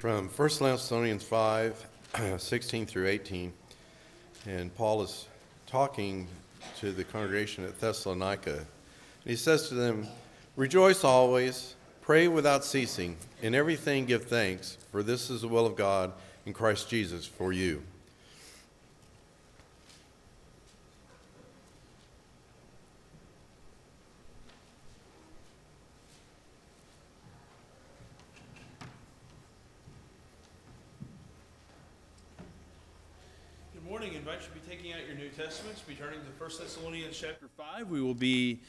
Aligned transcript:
from 0.00 0.30
1 0.30 0.48
Thessalonians 0.60 1.22
5 1.22 1.86
16 2.38 2.86
through 2.86 3.06
18. 3.06 3.52
And 4.46 4.74
Paul 4.74 5.02
is 5.02 5.26
talking 5.66 6.26
to 6.78 6.90
the 6.90 7.04
congregation 7.04 7.64
at 7.64 7.78
Thessalonica. 7.78 8.56
And 8.56 8.66
He 9.26 9.36
says 9.36 9.68
to 9.68 9.74
them, 9.74 10.08
Rejoice 10.56 11.04
always, 11.04 11.74
pray 12.00 12.28
without 12.28 12.64
ceasing, 12.64 13.14
in 13.42 13.54
everything 13.54 14.06
give 14.06 14.24
thanks, 14.24 14.78
for 14.90 15.02
this 15.02 15.28
is 15.28 15.42
the 15.42 15.48
will 15.48 15.66
of 15.66 15.76
God 15.76 16.12
in 16.46 16.54
Christ 16.54 16.88
Jesus 16.88 17.26
for 17.26 17.52
you. 17.52 17.82
Good 33.80 33.88
morning. 33.88 34.12
I 34.14 34.18
invite 34.18 34.40
you 34.42 34.46
to 34.48 34.52
be 34.52 34.60
taking 34.70 34.92
out 34.92 35.06
your 35.06 35.16
New 35.16 35.30
Testaments, 35.30 35.80
be 35.80 35.94
turning 35.94 36.20
to 36.20 36.29
1 36.40 36.48
Thessalonians 36.58 37.18
chapter 37.20 37.48
5. 37.48 37.90
We 37.90 38.00
will 38.00 38.14
be 38.14 38.60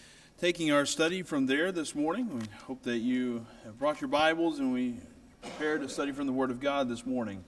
taking 0.42 0.74
our 0.74 0.86
study 0.86 1.22
from 1.22 1.46
there 1.46 1.72
this 1.72 1.96
morning. 1.96 2.28
We 2.38 2.46
hope 2.68 2.84
that 2.84 2.98
you 2.98 3.46
have 3.64 3.80
brought 3.80 4.02
your 4.02 4.10
Bibles 4.10 4.60
and 4.60 4.74
we 4.74 4.98
prepare 5.42 5.78
to 5.78 5.88
study 5.88 6.12
from 6.12 6.28
the 6.28 6.34
Word 6.34 6.52
of 6.52 6.60
God 6.60 6.90
this 6.90 7.06
morning. 7.06 7.46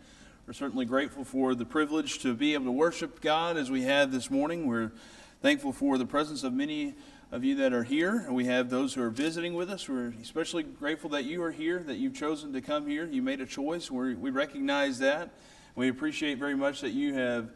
We're 0.47 0.53
certainly 0.53 0.85
grateful 0.85 1.25
for 1.25 1.55
the 1.55 1.65
privilege 1.65 2.19
to 2.19 2.33
be 2.33 2.53
able 2.53 2.67
to 2.67 2.71
worship 2.71 3.19
God 3.19 3.57
as 3.57 3.69
we 3.69 3.81
have 3.81 4.13
this 4.13 4.31
morning. 4.31 4.65
We're 4.65 4.93
thankful 5.41 5.73
for 5.73 5.97
the 5.97 6.05
presence 6.05 6.45
of 6.45 6.53
many 6.53 6.95
of 7.29 7.43
you 7.43 7.55
that 7.55 7.73
are 7.73 7.83
here. 7.83 8.25
We 8.31 8.45
have 8.45 8.69
those 8.69 8.93
who 8.93 9.03
are 9.03 9.09
visiting 9.09 9.55
with 9.55 9.69
us. 9.69 9.89
We're 9.89 10.13
especially 10.21 10.63
grateful 10.63 11.09
that 11.09 11.25
you 11.25 11.43
are 11.43 11.51
here, 11.51 11.79
that 11.79 11.97
you've 11.97 12.15
chosen 12.15 12.53
to 12.53 12.61
come 12.61 12.87
here. 12.87 13.05
You 13.05 13.21
made 13.21 13.41
a 13.41 13.45
choice. 13.45 13.91
we 13.91 14.15
we 14.15 14.29
recognize 14.29 14.99
that. 14.99 15.31
We 15.75 15.89
appreciate 15.89 16.37
very 16.37 16.55
much 16.55 16.79
that 16.79 16.91
you 16.91 17.13
have 17.15 17.49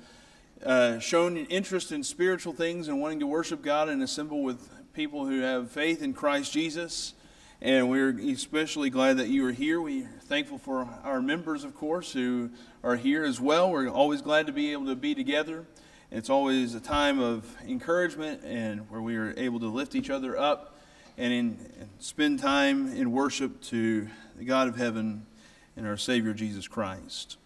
uh, 0.65 0.99
shown 0.99 1.37
interest 1.37 1.91
in 1.91 2.03
spiritual 2.03 2.53
things 2.53 2.87
and 2.87 2.99
wanting 2.99 3.19
to 3.19 3.27
worship 3.27 3.61
God 3.61 3.89
and 3.89 4.01
assemble 4.01 4.43
with 4.43 4.69
people 4.93 5.25
who 5.25 5.41
have 5.41 5.71
faith 5.71 6.01
in 6.01 6.13
Christ 6.13 6.51
Jesus. 6.51 7.13
And 7.61 7.89
we're 7.89 8.17
especially 8.19 8.89
glad 8.89 9.17
that 9.17 9.29
you 9.29 9.45
are 9.45 9.51
here. 9.51 9.81
We 9.81 10.03
are 10.03 10.19
thankful 10.25 10.57
for 10.57 10.87
our 11.03 11.21
members, 11.21 11.63
of 11.63 11.75
course, 11.75 12.13
who 12.13 12.51
are 12.83 12.95
here 12.95 13.23
as 13.23 13.39
well. 13.39 13.71
We're 13.71 13.89
always 13.89 14.21
glad 14.21 14.47
to 14.47 14.53
be 14.53 14.71
able 14.71 14.85
to 14.87 14.95
be 14.95 15.15
together. 15.15 15.65
It's 16.11 16.29
always 16.29 16.73
a 16.73 16.79
time 16.79 17.19
of 17.19 17.45
encouragement 17.67 18.43
and 18.43 18.89
where 18.89 19.01
we 19.01 19.15
are 19.15 19.33
able 19.37 19.59
to 19.59 19.67
lift 19.67 19.95
each 19.95 20.09
other 20.09 20.37
up 20.37 20.79
and, 21.17 21.33
in, 21.33 21.71
and 21.79 21.89
spend 21.99 22.39
time 22.39 22.95
in 22.95 23.11
worship 23.11 23.61
to 23.63 24.07
the 24.37 24.45
God 24.45 24.67
of 24.67 24.75
heaven 24.75 25.25
and 25.75 25.85
our 25.85 25.97
Savior 25.97 26.33
Jesus 26.33 26.67
Christ. 26.67 27.37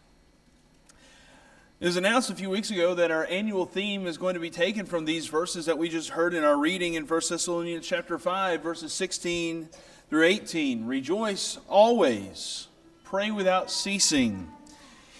It 1.82 1.86
was 1.86 1.98
announced 1.98 2.30
a 2.30 2.36
few 2.36 2.52
weeks 2.52 2.70
ago 2.70 2.94
that 2.94 3.10
our 3.10 3.26
annual 3.26 3.66
theme 3.66 4.06
is 4.06 4.20
going 4.20 4.36
to 4.36 4.40
be 4.40 4.52
taken 4.52 4.86
from 4.86 5.06
these 5.06 5.26
verses 5.26 5.66
that 5.66 5.80
we 5.80 5.90
just 5.90 6.10
heard 6.10 6.36
in 6.36 6.44
our 6.44 6.56
reading 6.56 6.94
in 6.94 7.08
1 7.08 7.22
Thessalonians 7.28 7.88
chapter 7.88 8.20
5, 8.20 8.62
verses 8.62 8.94
16 8.94 9.68
through 10.08 10.24
18. 10.24 10.86
Rejoice 10.86 11.58
always, 11.68 12.68
pray 13.04 13.32
without 13.32 13.72
ceasing. 13.72 14.48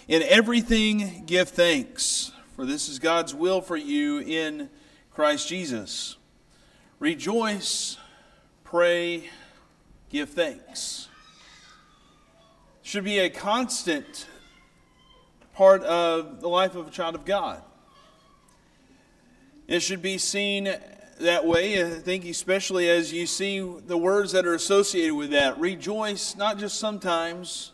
In 0.06 0.22
everything 0.22 1.24
give 1.26 1.48
thanks, 1.48 2.30
for 2.54 2.64
this 2.64 2.88
is 2.88 3.00
God's 3.00 3.34
will 3.34 3.60
for 3.60 3.76
you 3.76 4.20
in 4.20 4.70
Christ 5.10 5.48
Jesus. 5.48 6.16
Rejoice, 7.00 7.96
pray, 8.62 9.28
give 10.10 10.30
thanks. 10.30 11.08
Should 12.82 13.02
be 13.02 13.18
a 13.18 13.30
constant 13.30 14.28
part 15.62 15.84
of 15.84 16.40
the 16.40 16.48
life 16.48 16.74
of 16.74 16.88
a 16.88 16.90
child 16.90 17.14
of 17.14 17.24
God. 17.24 17.62
It 19.68 19.78
should 19.78 20.02
be 20.02 20.18
seen 20.18 20.64
that 21.20 21.46
way, 21.46 21.84
I 21.84 22.00
think, 22.00 22.24
especially 22.24 22.90
as 22.90 23.12
you 23.12 23.26
see 23.26 23.60
the 23.60 23.96
words 23.96 24.32
that 24.32 24.44
are 24.44 24.54
associated 24.54 25.14
with 25.14 25.30
that. 25.30 25.56
Rejoice, 25.60 26.34
not 26.34 26.58
just 26.58 26.80
sometimes, 26.80 27.70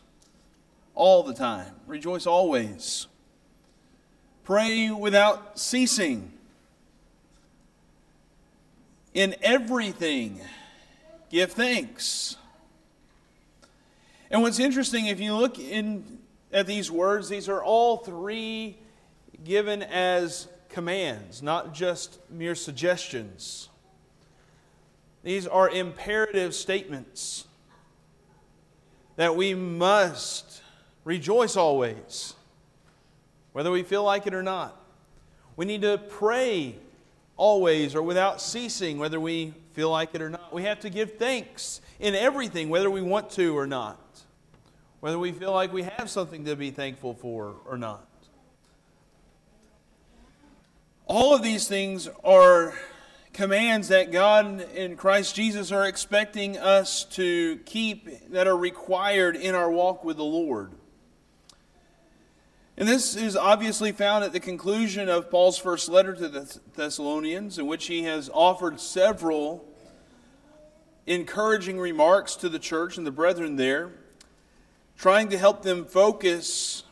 all 0.95 1.23
the 1.23 1.33
time. 1.33 1.73
Rejoice 1.87 2.27
always. 2.27 3.07
Pray 4.45 4.91
without 4.91 5.59
ceasing. 5.59 6.31
In 9.15 9.35
everything, 9.41 10.43
give 11.31 11.53
thanks. 11.53 12.37
And 14.31 14.43
what's 14.43 14.59
interesting, 14.59 15.07
if 15.07 15.21
you 15.21 15.35
look 15.35 15.59
in 15.59 16.18
at 16.53 16.67
these 16.67 16.91
words, 16.91 17.29
these 17.29 17.49
are 17.49 17.63
all 17.63 17.99
three 17.99 18.79
given 19.45 19.83
as 19.83 20.49
commands, 20.69 21.43
not 21.43 21.75
just 21.75 22.19
mere 22.31 22.55
suggestions. 22.55 23.69
These 25.23 25.47
are 25.47 25.69
imperative 25.69 26.55
statements 26.55 27.47
that 29.17 29.35
we 29.37 29.55
must 29.55 30.63
rejoice 31.05 31.57
always, 31.57 32.35
whether 33.53 33.71
we 33.71 33.83
feel 33.83 34.05
like 34.05 34.27
it 34.27 34.35
or 34.35 34.43
not. 34.43 34.81
We 35.57 35.65
need 35.65 35.83
to 35.83 35.99
pray 35.99 36.77
always 37.37 37.95
or 37.95 38.03
without 38.03 38.41
ceasing, 38.41 38.99
whether 38.99 39.19
we 39.19 39.55
feel 39.73 39.91
like 39.91 40.15
it 40.15 40.23
or 40.23 40.31
not. 40.31 40.53
We 40.53 40.63
have 40.63 40.81
to 40.81 40.91
give 40.91 41.19
thanks 41.19 41.81
in 41.99 42.15
everything, 42.15 42.69
whether 42.69 42.91
we 42.91 43.03
want 43.03 43.31
to 43.31 43.57
or 43.57 43.67
not 43.67 44.08
whether 45.01 45.19
we 45.19 45.33
feel 45.33 45.53
like 45.53 45.73
we 45.73 45.85
have 45.85 46.11
something 46.11 46.45
to 46.45 46.57
be 46.57 46.71
thankful 46.71 47.15
for 47.15 47.55
or 47.67 47.79
not. 47.79 48.07
All 51.07 51.35
of 51.35 51.43
these 51.43 51.69
things 51.69 52.09
are 52.25 52.75
commands 53.33 53.89
that 53.89 54.11
God 54.11 54.61
in 54.75 54.97
Christ 54.97 55.37
Jesus 55.37 55.71
are 55.71 55.87
expecting 55.87 56.59
us 56.59 57.05
to 57.05 57.59
keep 57.65 58.31
that 58.31 58.47
are 58.47 58.57
required 58.57 59.37
in 59.37 59.55
our 59.55 59.71
walk 59.71 60.05
with 60.05 60.17
the 60.17 60.25
Lord. 60.25 60.73
And 62.77 62.87
this 62.87 63.17
is 63.17 63.37
obviously 63.37 63.91
found 63.93 64.25
at 64.25 64.33
the 64.33 64.41
conclusion 64.41 65.09
of 65.09 65.31
Paul's 65.31 65.59
first 65.59 65.89
letter 65.89 66.15
to 66.15 66.29
the 66.29 66.59
Thessalonians, 66.77 67.59
in 67.59 67.67
which 67.67 67.87
he 67.87 68.03
has 68.05 68.31
offered 68.33 68.81
several 68.81 69.65
encouraging 71.07 71.79
remarks 71.79 72.37
to 72.37 72.49
the 72.49 72.59
church 72.59 72.99
and 72.99 73.07
the 73.07 73.11
brethren 73.11 73.57
there 73.57 73.93
trying 74.99 75.29
to 75.29 75.39
help 75.39 75.63
them 75.63 75.85
focus 75.85 76.83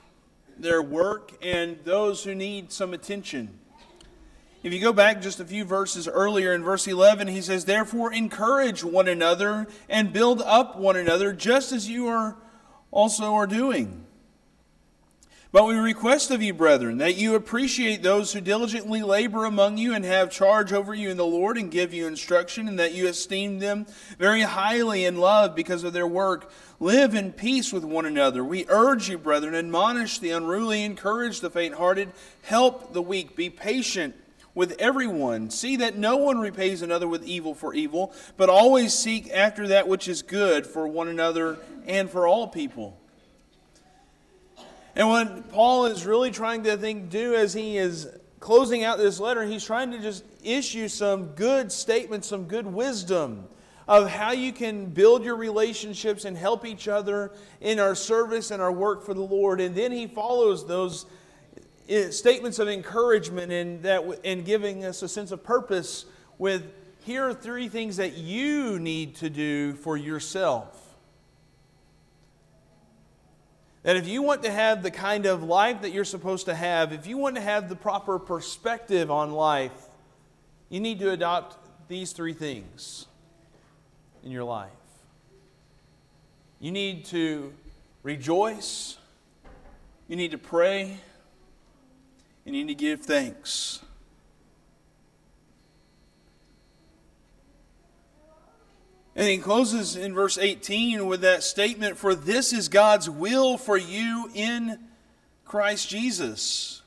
their 0.56 0.80
work 0.80 1.32
and 1.42 1.76
those 1.82 2.22
who 2.22 2.34
need 2.34 2.72
some 2.72 2.94
attention. 2.94 3.58
If 4.62 4.72
you 4.72 4.80
go 4.80 4.92
back 4.92 5.20
just 5.20 5.40
a 5.40 5.44
few 5.44 5.64
verses 5.64 6.08
earlier 6.08 6.52
in 6.52 6.62
verse 6.62 6.86
11, 6.86 7.28
he 7.28 7.42
says, 7.42 7.64
Therefore, 7.64 8.12
encourage 8.12 8.82
one 8.82 9.08
another 9.08 9.66
and 9.88 10.12
build 10.12 10.40
up 10.40 10.76
one 10.76 10.96
another, 10.96 11.32
just 11.32 11.72
as 11.72 11.90
you 11.90 12.06
are 12.06 12.36
also 12.92 13.34
are 13.34 13.46
doing. 13.46 14.05
But 15.56 15.68
we 15.68 15.76
request 15.76 16.30
of 16.30 16.42
you, 16.42 16.52
brethren, 16.52 16.98
that 16.98 17.16
you 17.16 17.34
appreciate 17.34 18.02
those 18.02 18.30
who 18.30 18.42
diligently 18.42 19.00
labor 19.00 19.46
among 19.46 19.78
you 19.78 19.94
and 19.94 20.04
have 20.04 20.30
charge 20.30 20.70
over 20.70 20.92
you 20.92 21.08
in 21.08 21.16
the 21.16 21.24
Lord 21.24 21.56
and 21.56 21.70
give 21.70 21.94
you 21.94 22.06
instruction, 22.06 22.68
and 22.68 22.78
that 22.78 22.92
you 22.92 23.08
esteem 23.08 23.58
them 23.58 23.86
very 24.18 24.42
highly 24.42 25.06
in 25.06 25.16
love 25.16 25.54
because 25.54 25.82
of 25.82 25.94
their 25.94 26.06
work. 26.06 26.52
Live 26.78 27.14
in 27.14 27.32
peace 27.32 27.72
with 27.72 27.84
one 27.84 28.04
another. 28.04 28.44
We 28.44 28.66
urge 28.68 29.08
you, 29.08 29.16
brethren, 29.16 29.54
admonish 29.54 30.18
the 30.18 30.32
unruly, 30.32 30.84
encourage 30.84 31.40
the 31.40 31.48
faint 31.48 31.76
hearted, 31.76 32.12
help 32.42 32.92
the 32.92 33.00
weak, 33.00 33.34
be 33.34 33.48
patient 33.48 34.14
with 34.54 34.76
everyone. 34.78 35.48
See 35.48 35.76
that 35.76 35.96
no 35.96 36.18
one 36.18 36.38
repays 36.38 36.82
another 36.82 37.08
with 37.08 37.24
evil 37.24 37.54
for 37.54 37.72
evil, 37.72 38.12
but 38.36 38.50
always 38.50 38.92
seek 38.92 39.30
after 39.30 39.68
that 39.68 39.88
which 39.88 40.06
is 40.06 40.20
good 40.20 40.66
for 40.66 40.86
one 40.86 41.08
another 41.08 41.56
and 41.86 42.10
for 42.10 42.26
all 42.26 42.46
people. 42.46 43.00
And 44.96 45.10
what 45.10 45.50
Paul 45.50 45.84
is 45.86 46.06
really 46.06 46.30
trying 46.30 46.64
to 46.64 46.78
think 46.78 47.10
do 47.10 47.34
as 47.34 47.52
he 47.52 47.76
is 47.76 48.08
closing 48.40 48.82
out 48.82 48.96
this 48.96 49.20
letter, 49.20 49.44
he's 49.44 49.62
trying 49.62 49.90
to 49.90 49.98
just 49.98 50.24
issue 50.42 50.88
some 50.88 51.26
good 51.34 51.70
statements, 51.70 52.28
some 52.28 52.44
good 52.44 52.66
wisdom 52.66 53.46
of 53.86 54.08
how 54.08 54.32
you 54.32 54.54
can 54.54 54.86
build 54.86 55.22
your 55.22 55.36
relationships 55.36 56.24
and 56.24 56.34
help 56.34 56.64
each 56.64 56.88
other 56.88 57.30
in 57.60 57.78
our 57.78 57.94
service 57.94 58.50
and 58.50 58.62
our 58.62 58.72
work 58.72 59.04
for 59.04 59.12
the 59.12 59.22
Lord. 59.22 59.60
And 59.60 59.74
then 59.74 59.92
he 59.92 60.06
follows 60.06 60.66
those 60.66 61.04
eh, 61.90 62.10
statements 62.10 62.58
of 62.58 62.66
encouragement 62.66 63.52
and 63.52 63.82
that 63.82 64.02
and 64.24 64.46
giving 64.46 64.86
us 64.86 65.02
a 65.02 65.08
sense 65.08 65.30
of 65.30 65.44
purpose 65.44 66.06
with 66.38 66.72
here 67.04 67.28
are 67.28 67.34
three 67.34 67.68
things 67.68 67.98
that 67.98 68.14
you 68.14 68.78
need 68.78 69.16
to 69.16 69.28
do 69.28 69.74
for 69.74 69.98
yourself. 69.98 70.85
That 73.86 73.94
if 73.96 74.08
you 74.08 74.20
want 74.20 74.42
to 74.42 74.50
have 74.50 74.82
the 74.82 74.90
kind 74.90 75.26
of 75.26 75.44
life 75.44 75.82
that 75.82 75.92
you're 75.92 76.04
supposed 76.04 76.46
to 76.46 76.56
have, 76.56 76.92
if 76.92 77.06
you 77.06 77.18
want 77.18 77.36
to 77.36 77.40
have 77.40 77.68
the 77.68 77.76
proper 77.76 78.18
perspective 78.18 79.12
on 79.12 79.30
life, 79.30 79.86
you 80.68 80.80
need 80.80 80.98
to 80.98 81.12
adopt 81.12 81.56
these 81.86 82.10
three 82.10 82.32
things 82.32 83.06
in 84.24 84.32
your 84.32 84.42
life. 84.42 84.72
You 86.58 86.72
need 86.72 87.04
to 87.04 87.54
rejoice, 88.02 88.96
you 90.08 90.16
need 90.16 90.32
to 90.32 90.38
pray, 90.38 90.98
and 92.44 92.56
you 92.56 92.64
need 92.64 92.76
to 92.76 92.84
give 92.84 93.02
thanks. 93.02 93.85
And 99.16 99.26
he 99.26 99.38
closes 99.38 99.96
in 99.96 100.12
verse 100.12 100.36
18 100.36 101.06
with 101.06 101.22
that 101.22 101.42
statement 101.42 101.96
For 101.96 102.14
this 102.14 102.52
is 102.52 102.68
God's 102.68 103.08
will 103.08 103.56
for 103.56 103.78
you 103.78 104.30
in 104.34 104.78
Christ 105.46 105.88
Jesus. 105.88 106.82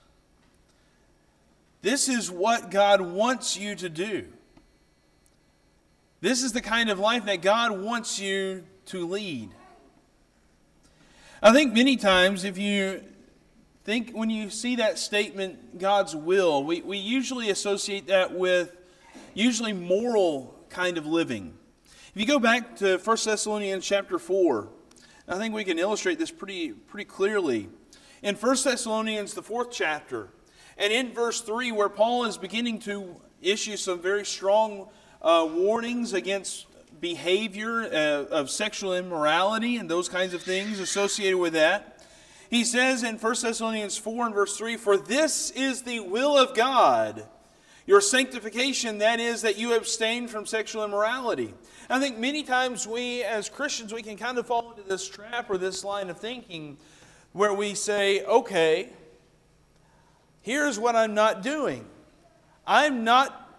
This 1.82 2.08
is 2.08 2.30
what 2.30 2.70
God 2.70 3.02
wants 3.02 3.58
you 3.58 3.74
to 3.76 3.90
do. 3.90 4.28
This 6.22 6.44
is 6.44 6.52
the 6.52 6.62
kind 6.62 6.90
of 6.90 7.00
life 7.00 7.26
that 7.26 7.42
God 7.42 7.72
wants 7.72 8.20
you 8.20 8.64
to 8.88 9.08
lead. 9.08 9.50
I 11.42 11.52
think 11.52 11.74
many 11.74 11.96
times, 11.96 12.44
if 12.44 12.58
you 12.58 13.02
think 13.86 14.12
when 14.12 14.30
you 14.30 14.50
see 14.50 14.76
that 14.76 15.00
statement, 15.00 15.80
God's 15.80 16.16
will, 16.16 16.64
we, 16.64 16.82
we 16.82 16.98
usually 16.98 17.50
associate 17.50 18.08
that 18.08 18.34
with 18.34 18.76
usually 19.34 19.74
moral 19.74 20.54
kind 20.70 20.98
of 20.98 21.08
living. 21.08 21.56
If 22.16 22.20
you 22.20 22.26
go 22.26 22.40
back 22.40 22.76
to 22.78 22.98
1 22.98 23.18
Thessalonians 23.24 23.86
chapter 23.86 24.18
4, 24.18 24.68
I 25.28 25.38
think 25.38 25.54
we 25.54 25.64
can 25.64 25.78
illustrate 25.78 26.18
this 26.18 26.32
pretty, 26.32 26.72
pretty 26.72 27.06
clearly. 27.06 27.70
In 28.24 28.34
1 28.34 28.58
Thessalonians, 28.64 29.36
the 29.36 29.44
fourth 29.44 29.70
chapter, 29.70 30.30
and 30.76 30.92
in 30.92 31.14
verse 31.14 31.42
3, 31.42 31.72
where 31.72 31.88
Paul 31.88 32.26
is 32.26 32.36
beginning 32.36 32.80
to 32.80 33.16
issue 33.44 33.78
some 33.78 34.02
very 34.02 34.26
strong 34.26 34.90
uh, 35.22 35.48
warnings 35.52 36.14
against 36.14 36.66
behavior 37.00 37.84
uh, 37.84 38.26
of 38.36 38.50
sexual 38.50 38.96
immorality 38.96 39.78
and 39.78 39.88
those 39.88 40.10
kinds 40.10 40.34
of 40.34 40.42
things 40.42 40.80
associated 40.80 41.38
with 41.38 41.54
that. 41.54 42.04
He 42.50 42.64
says 42.64 43.04
in 43.04 43.18
1 43.18 43.36
Thessalonians 43.40 44.00
4 44.00 44.26
and 44.26 44.34
verse 44.34 44.58
3 44.58 44.78
For 44.78 44.98
this 44.98 45.52
is 45.52 45.84
the 45.84 46.00
will 46.00 46.36
of 46.36 46.56
God, 46.56 47.28
your 47.90 48.02
sanctification, 48.02 49.00
that 49.00 49.20
is, 49.20 49.42
that 49.42 49.58
you 49.58 49.74
abstain 49.74 50.28
from 50.28 50.46
sexual 50.46 50.86
immorality. 50.86 51.52
I 51.90 52.00
think 52.00 52.20
many 52.20 52.44
times 52.44 52.88
we, 52.88 53.24
as 53.24 53.50
Christians, 53.50 53.92
we 53.92 54.04
can 54.04 54.16
kind 54.16 54.38
of 54.38 54.46
fall 54.46 54.70
into 54.70 54.88
this 54.88 55.10
trap 55.10 55.50
or 55.50 55.58
this 55.58 55.84
line 55.84 56.12
of 56.12 56.20
thinking 56.20 56.78
where 57.32 57.52
we 57.52 57.74
say, 57.74 58.24
okay, 58.26 58.90
here's 60.44 60.78
what 60.78 60.96
I'm 60.96 61.16
not 61.16 61.42
doing. 61.42 61.84
I'm 62.68 63.04
not 63.04 63.50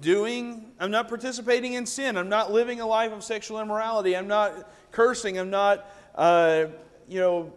doing, 0.00 0.72
I'm 0.80 0.90
not 0.90 1.06
participating 1.06 1.74
in 1.74 1.86
sin. 1.86 2.16
I'm 2.16 2.28
not 2.28 2.50
living 2.50 2.80
a 2.80 2.86
life 2.88 3.12
of 3.12 3.22
sexual 3.22 3.60
immorality. 3.60 4.16
I'm 4.16 4.26
not 4.26 4.68
cursing. 4.90 5.38
I'm 5.38 5.50
not, 5.50 5.88
uh, 6.16 6.64
you 7.06 7.20
know, 7.20 7.52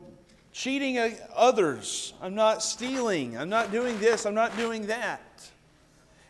cheating 0.51 0.99
others. 1.35 2.13
I'm 2.21 2.35
not 2.35 2.61
stealing. 2.61 3.35
I'm 3.35 3.49
not 3.49 3.71
doing 3.71 3.99
this. 3.99 4.27
I'm 4.27 4.35
not 4.35 4.55
doing 4.57 4.85
that. 4.85 5.23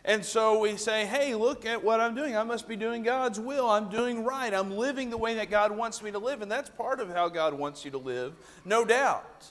And 0.04 0.24
so 0.24 0.60
we 0.60 0.76
say, 0.76 1.04
hey, 1.04 1.34
look 1.34 1.66
at 1.66 1.84
what 1.84 2.00
I'm 2.00 2.14
doing. 2.14 2.36
I 2.36 2.42
must 2.42 2.66
be 2.66 2.76
doing 2.76 3.02
God's 3.02 3.38
will. 3.38 3.68
I'm 3.68 3.90
doing 3.90 4.24
right. 4.24 4.52
I'm 4.52 4.76
living 4.76 5.10
the 5.10 5.18
way 5.18 5.34
that 5.34 5.50
God 5.50 5.76
wants 5.76 6.02
me 6.02 6.10
to 6.10 6.18
live. 6.18 6.40
And 6.40 6.50
that's 6.50 6.70
part 6.70 7.00
of 7.00 7.10
how 7.10 7.28
God 7.28 7.52
wants 7.52 7.84
you 7.84 7.90
to 7.90 7.98
live, 7.98 8.32
no 8.64 8.84
doubt. 8.84 9.46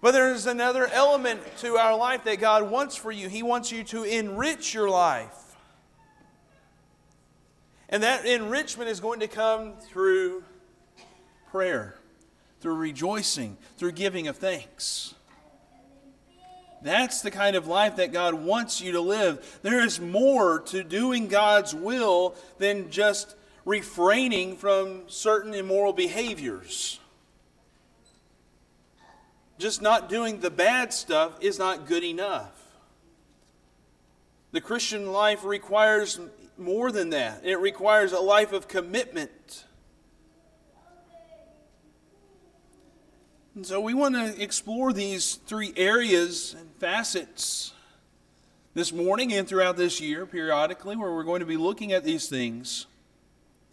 But 0.00 0.10
there's 0.10 0.46
another 0.46 0.86
element 0.88 1.40
to 1.58 1.76
our 1.76 1.96
life 1.96 2.24
that 2.24 2.40
God 2.40 2.68
wants 2.70 2.96
for 2.96 3.10
you. 3.10 3.28
He 3.28 3.42
wants 3.42 3.72
you 3.72 3.84
to 3.84 4.02
enrich 4.02 4.74
your 4.74 4.90
life. 4.90 5.56
And 7.88 8.02
that 8.02 8.26
enrichment 8.26 8.90
is 8.90 9.00
going 9.00 9.20
to 9.20 9.28
come 9.28 9.74
through 9.74 10.42
prayer, 11.50 11.94
through 12.60 12.74
rejoicing, 12.74 13.56
through 13.78 13.92
giving 13.92 14.26
of 14.26 14.36
thanks. 14.36 15.14
That's 16.84 17.20
the 17.22 17.32
kind 17.32 17.56
of 17.56 17.66
life 17.66 17.96
that 17.96 18.12
God 18.12 18.34
wants 18.34 18.80
you 18.80 18.92
to 18.92 19.00
live. 19.00 19.58
There 19.62 19.84
is 19.84 19.98
more 19.98 20.60
to 20.66 20.84
doing 20.84 21.26
God's 21.26 21.74
will 21.74 22.36
than 22.58 22.90
just 22.90 23.34
refraining 23.64 24.56
from 24.56 25.02
certain 25.08 25.54
immoral 25.54 25.92
behaviors 25.92 27.00
just 29.58 29.80
not 29.80 30.08
doing 30.08 30.40
the 30.40 30.50
bad 30.50 30.92
stuff 30.92 31.32
is 31.40 31.58
not 31.58 31.86
good 31.86 32.04
enough. 32.04 32.52
The 34.52 34.60
Christian 34.60 35.12
life 35.12 35.44
requires 35.44 36.20
more 36.56 36.92
than 36.92 37.10
that, 37.10 37.40
it 37.44 37.56
requires 37.56 38.12
a 38.12 38.20
life 38.20 38.52
of 38.52 38.68
commitment. 38.68 39.64
And 43.54 43.64
so 43.64 43.80
we 43.80 43.94
want 43.94 44.16
to 44.16 44.42
explore 44.42 44.92
these 44.92 45.36
three 45.46 45.72
areas 45.76 46.56
and 46.58 46.68
facets 46.80 47.72
this 48.74 48.92
morning 48.92 49.32
and 49.32 49.46
throughout 49.46 49.76
this 49.76 50.00
year, 50.00 50.26
periodically, 50.26 50.96
where 50.96 51.12
we're 51.12 51.22
going 51.22 51.38
to 51.38 51.46
be 51.46 51.56
looking 51.56 51.92
at 51.92 52.02
these 52.02 52.28
things 52.28 52.86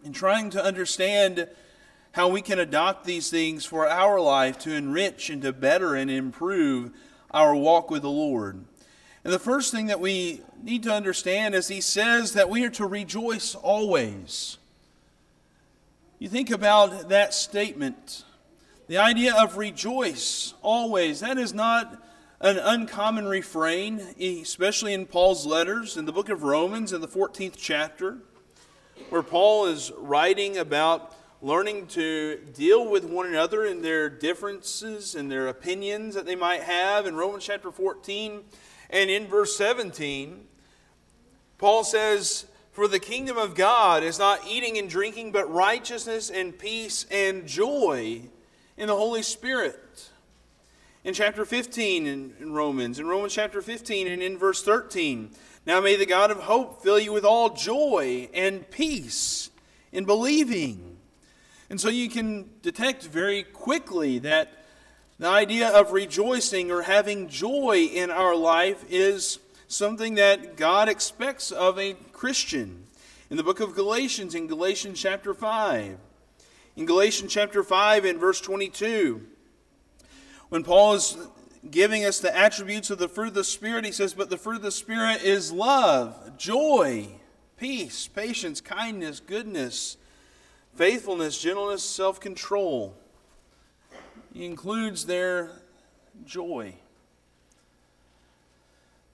and 0.06 0.14
trying 0.14 0.52
to 0.52 0.64
understand 0.64 1.48
how 2.12 2.28
we 2.28 2.44
can 2.44 2.60
adopt 2.60 3.06
these 3.06 3.32
things 3.32 3.66
for 3.66 3.90
our 3.90 4.20
life 4.20 4.60
to 4.60 4.72
enrich 4.72 5.32
and 5.32 5.42
to 5.42 5.52
better 5.52 5.96
and 5.96 6.12
improve 6.12 6.92
our 7.32 7.56
walk 7.56 7.90
with 7.90 8.04
the 8.04 8.10
Lord. 8.10 8.64
And 9.24 9.34
the 9.34 9.40
first 9.40 9.72
thing 9.72 9.88
that 9.88 10.00
we 10.00 10.42
need 10.62 10.84
to 10.84 10.94
understand 10.94 11.56
is 11.56 11.70
he 11.70 11.82
says 11.82 12.34
that 12.34 12.52
we 12.52 12.64
are 12.66 12.70
to 12.72 12.86
rejoice 12.86 13.56
always. 13.56 14.60
You 16.20 16.30
think 16.30 16.52
about 16.52 17.10
that 17.10 17.34
statement, 17.34 18.26
the 18.92 18.98
idea 18.98 19.34
of 19.42 19.56
rejoice 19.56 20.54
always. 20.62 21.22
That 21.22 21.38
is 21.38 21.54
not 21.54 21.98
an 22.42 22.58
uncommon 22.58 23.26
refrain, 23.26 24.02
especially 24.20 24.92
in 24.92 25.06
Paul's 25.06 25.46
letters 25.46 25.96
in 25.96 26.04
the 26.04 26.12
book 26.12 26.28
of 26.28 26.44
Romans 26.44 26.92
in 26.92 27.00
the 27.00 27.08
14th 27.08 27.54
chapter, 27.56 28.18
where 29.08 29.24
Paul 29.24 29.68
is 29.68 29.94
writing 29.98 30.58
about 30.58 31.16
learning 31.42 31.88
to 31.88 32.42
deal 32.54 32.86
with 32.86 33.06
one 33.06 33.28
another 33.28 33.64
in 33.64 33.82
their 33.82 34.10
differences 34.10 35.16
and 35.16 35.32
their 35.32 35.48
opinions 35.48 36.14
that 36.16 36.26
they 36.26 36.36
might 36.36 36.64
have. 36.64 37.08
In 37.08 37.16
Romans 37.16 37.46
chapter 37.46 37.72
14 37.72 38.42
and 38.90 39.10
in 39.10 39.26
verse 39.26 39.56
17, 39.56 40.48
Paul 41.58 41.86
says, 41.86 42.46
For 42.74 42.90
the 42.90 43.00
kingdom 43.00 43.38
of 43.38 43.56
God 43.56 44.04
is 44.04 44.20
not 44.20 44.46
eating 44.46 44.78
and 44.78 44.90
drinking, 44.90 45.32
but 45.32 45.50
righteousness 45.50 46.30
and 46.30 46.60
peace 46.60 47.06
and 47.10 47.48
joy 47.48 48.24
in 48.82 48.88
the 48.88 48.96
Holy 48.96 49.22
Spirit. 49.22 50.10
In 51.06 51.14
chapter 51.14 51.46
15 51.46 52.06
in, 52.06 52.34
in 52.42 52.52
Romans, 52.52 53.00
in 53.00 53.08
Romans 53.08 53.34
chapter 53.34 53.62
15 53.62 54.08
and 54.08 54.22
in 54.22 54.38
verse 54.38 54.62
13, 54.62 55.32
now 55.66 55.80
may 55.80 55.96
the 55.96 56.06
God 56.06 56.32
of 56.32 56.40
hope 56.40 56.84
fill 56.84 57.00
you 57.00 57.14
with 57.14 57.24
all 57.24 57.52
joy 57.52 58.28
and 58.34 58.70
peace 58.70 59.50
in 59.94 60.04
believing 60.04 60.92
and 61.72 61.80
so 61.80 61.88
you 61.88 62.10
can 62.10 62.50
detect 62.62 63.06
very 63.06 63.44
quickly 63.44 64.20
that 64.20 64.52
the 65.20 65.30
idea 65.30 65.70
of 65.70 65.94
rejoicing 65.94 66.70
or 66.70 66.82
having 66.82 67.30
joy 67.30 67.88
in 67.94 68.12
our 68.12 68.36
life 68.36 68.84
is 68.90 69.40
something 69.70 70.16
that 70.16 70.58
God 70.58 70.90
expects 70.90 71.50
of 71.50 71.80
a 71.80 71.94
Christian. 72.12 72.88
In 73.30 73.38
the 73.38 73.44
book 73.44 73.62
of 73.62 73.74
Galatians, 73.74 74.36
in 74.36 74.48
Galatians 74.48 75.00
chapter 75.00 75.34
5, 75.34 75.98
in 76.82 76.88
Galatians 76.88 77.32
chapter 77.32 77.62
5 77.62 78.06
and 78.06 78.20
verse 78.20 78.42
22, 78.42 79.22
when 80.50 80.64
Paul 80.64 80.96
is 80.96 81.16
giving 81.70 82.04
us 82.04 82.20
the 82.20 82.36
attributes 82.36 82.90
of 82.90 82.98
the 82.98 83.08
fruit 83.08 83.28
of 83.28 83.34
the 83.36 83.44
Spirit, 83.44 83.86
he 83.86 83.92
says, 83.92 84.16
But 84.16 84.32
the 84.32 84.38
fruit 84.38 84.56
of 84.56 84.62
the 84.64 84.72
Spirit 84.72 85.22
is 85.22 85.52
love, 85.52 86.40
joy, 86.40 87.08
peace, 87.56 88.08
patience, 88.08 88.62
kindness, 88.62 89.20
goodness, 89.20 89.98
faithfulness, 90.74 91.40
gentleness, 91.40 91.84
self 91.84 92.20
control. 92.20 92.96
He 94.34 94.44
includes 94.44 95.06
their 95.06 95.52
joy. 96.26 96.74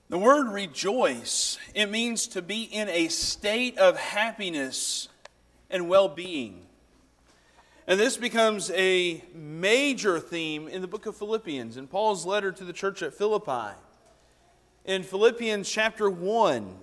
The 0.08 0.16
word 0.16 0.50
rejoice, 0.50 1.58
it 1.74 1.90
means 1.90 2.28
to 2.28 2.40
be 2.40 2.62
in 2.62 2.88
a 2.88 3.08
state 3.08 3.76
of 3.76 3.98
happiness 3.98 5.08
and 5.68 5.86
well 5.86 6.08
being. 6.08 6.64
And 7.88 7.98
this 7.98 8.18
becomes 8.18 8.70
a 8.72 9.24
major 9.34 10.20
theme 10.20 10.68
in 10.68 10.82
the 10.82 10.86
book 10.86 11.06
of 11.06 11.16
Philippians, 11.16 11.78
in 11.78 11.86
Paul's 11.86 12.26
letter 12.26 12.52
to 12.52 12.62
the 12.62 12.74
church 12.74 13.02
at 13.02 13.14
Philippi. 13.14 13.74
In 14.84 15.02
Philippians 15.02 15.66
chapter 15.70 16.10
1 16.10 16.76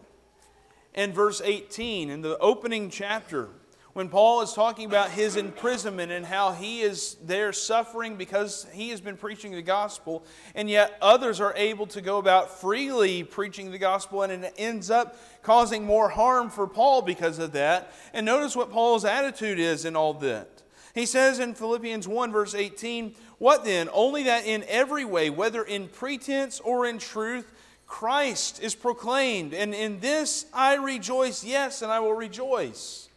and 0.95 1.13
verse 1.13 1.43
18, 1.45 2.09
in 2.09 2.21
the 2.21 2.39
opening 2.39 2.89
chapter, 2.89 3.49
when 3.93 4.09
Paul 4.09 4.41
is 4.41 4.53
talking 4.53 4.87
about 4.87 5.11
his 5.11 5.35
imprisonment 5.35 6.11
and 6.11 6.25
how 6.25 6.53
he 6.53 6.81
is 6.81 7.17
there 7.23 7.53
suffering 7.53 8.15
because 8.15 8.65
he 8.73 8.89
has 8.89 8.99
been 8.99 9.15
preaching 9.15 9.51
the 9.51 9.61
gospel, 9.61 10.25
and 10.55 10.71
yet 10.71 10.97
others 11.03 11.39
are 11.39 11.53
able 11.55 11.85
to 11.85 12.01
go 12.01 12.17
about 12.17 12.59
freely 12.59 13.23
preaching 13.23 13.69
the 13.69 13.77
gospel, 13.77 14.23
and 14.23 14.43
it 14.43 14.55
ends 14.57 14.89
up 14.89 15.15
causing 15.43 15.85
more 15.85 16.09
harm 16.09 16.49
for 16.49 16.65
Paul 16.65 17.03
because 17.03 17.37
of 17.37 17.51
that. 17.51 17.93
And 18.11 18.25
notice 18.25 18.55
what 18.55 18.71
Paul's 18.71 19.05
attitude 19.05 19.59
is 19.59 19.85
in 19.85 19.95
all 19.95 20.15
that. 20.15 20.54
He 20.95 21.05
says 21.05 21.39
in 21.39 21.53
Philippians 21.55 22.07
1, 22.07 22.31
verse 22.31 22.55
18, 22.55 23.13
What 23.37 23.65
then? 23.65 23.89
Only 23.91 24.23
that 24.23 24.45
in 24.45 24.63
every 24.69 25.03
way, 25.03 25.29
whether 25.29 25.61
in 25.61 25.89
pretense 25.89 26.61
or 26.61 26.87
in 26.87 26.99
truth, 26.99 27.51
Christ 27.85 28.63
is 28.63 28.75
proclaimed. 28.75 29.53
And 29.53 29.75
in 29.75 29.99
this 29.99 30.45
I 30.53 30.75
rejoice, 30.75 31.43
yes, 31.43 31.81
and 31.81 31.91
I 31.91 31.99
will 31.99 32.13
rejoice. 32.13 33.09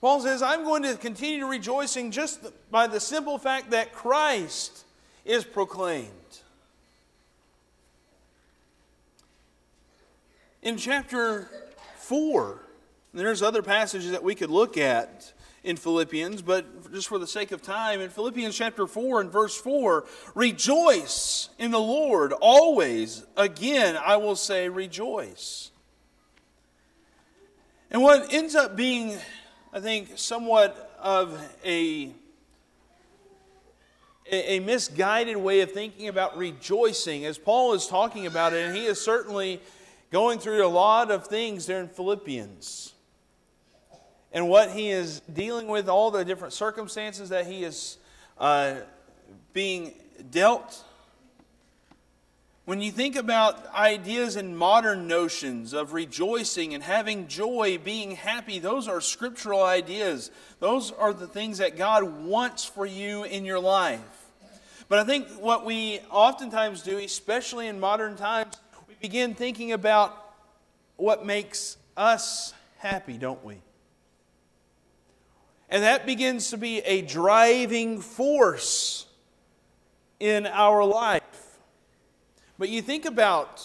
Paul 0.00 0.20
says, 0.20 0.42
I'm 0.42 0.64
going 0.64 0.82
to 0.82 0.96
continue 0.96 1.46
rejoicing 1.46 2.10
just 2.10 2.40
by 2.72 2.88
the 2.88 2.98
simple 2.98 3.38
fact 3.38 3.70
that 3.70 3.92
Christ 3.92 4.84
is 5.24 5.44
proclaimed. 5.44 6.10
In 10.60 10.76
chapter 10.76 11.48
4, 11.98 12.60
there's 13.14 13.42
other 13.42 13.62
passages 13.62 14.10
that 14.10 14.24
we 14.24 14.34
could 14.34 14.50
look 14.50 14.76
at 14.76 15.32
in 15.64 15.76
Philippians, 15.76 16.42
but 16.42 16.92
just 16.92 17.08
for 17.08 17.18
the 17.18 17.26
sake 17.26 17.52
of 17.52 17.62
time, 17.62 18.00
in 18.00 18.10
Philippians 18.10 18.56
chapter 18.56 18.86
4 18.86 19.20
and 19.20 19.32
verse 19.32 19.56
4, 19.56 20.04
rejoice 20.34 21.48
in 21.58 21.70
the 21.70 21.80
Lord 21.80 22.32
always. 22.32 23.24
Again, 23.36 23.96
I 23.96 24.16
will 24.16 24.36
say 24.36 24.68
rejoice. 24.68 25.70
And 27.90 28.02
what 28.02 28.32
ends 28.32 28.54
up 28.54 28.76
being, 28.76 29.16
I 29.72 29.80
think, 29.80 30.10
somewhat 30.16 30.96
of 31.00 31.40
a, 31.64 32.12
a 34.30 34.60
misguided 34.60 35.36
way 35.36 35.60
of 35.60 35.72
thinking 35.72 36.08
about 36.08 36.36
rejoicing, 36.36 37.24
as 37.24 37.38
Paul 37.38 37.72
is 37.72 37.86
talking 37.86 38.26
about 38.26 38.52
it, 38.52 38.66
and 38.66 38.76
he 38.76 38.84
is 38.84 39.00
certainly 39.00 39.60
going 40.10 40.38
through 40.38 40.64
a 40.64 40.68
lot 40.68 41.10
of 41.10 41.26
things 41.26 41.66
there 41.66 41.80
in 41.80 41.88
Philippians 41.88 42.94
and 44.32 44.48
what 44.48 44.70
he 44.70 44.90
is 44.90 45.20
dealing 45.32 45.68
with, 45.68 45.88
all 45.88 46.10
the 46.10 46.24
different 46.24 46.52
circumstances 46.52 47.30
that 47.30 47.46
he 47.46 47.64
is 47.64 47.96
uh, 48.38 48.74
being 49.52 49.94
dealt. 50.30 50.84
When 52.66 52.82
you 52.82 52.92
think 52.92 53.16
about 53.16 53.66
ideas 53.74 54.36
and 54.36 54.56
modern 54.56 55.08
notions 55.08 55.72
of 55.72 55.94
rejoicing 55.94 56.74
and 56.74 56.84
having 56.84 57.26
joy, 57.26 57.78
being 57.82 58.10
happy, 58.10 58.58
those 58.58 58.86
are 58.86 59.00
scriptural 59.00 59.62
ideas. 59.62 60.30
Those 60.60 60.92
are 60.92 61.14
the 61.14 61.26
things 61.26 61.58
that 61.58 61.78
God 61.78 62.26
wants 62.26 62.66
for 62.66 62.84
you 62.84 63.24
in 63.24 63.46
your 63.46 63.58
life. 63.58 64.00
But 64.90 64.98
I 64.98 65.04
think 65.04 65.28
what 65.40 65.64
we 65.64 66.00
oftentimes 66.10 66.82
do, 66.82 66.98
especially 66.98 67.68
in 67.68 67.80
modern 67.80 68.16
times, 68.16 68.56
we 68.86 68.94
begin 69.00 69.34
thinking 69.34 69.72
about 69.72 70.14
what 70.96 71.24
makes 71.24 71.78
us 71.96 72.52
happy, 72.78 73.16
don't 73.16 73.42
we? 73.42 73.62
And 75.70 75.82
that 75.82 76.06
begins 76.06 76.50
to 76.50 76.56
be 76.56 76.78
a 76.78 77.02
driving 77.02 78.00
force 78.00 79.06
in 80.18 80.46
our 80.46 80.84
life. 80.84 81.58
But 82.58 82.68
you 82.68 82.82
think 82.82 83.04
about 83.04 83.64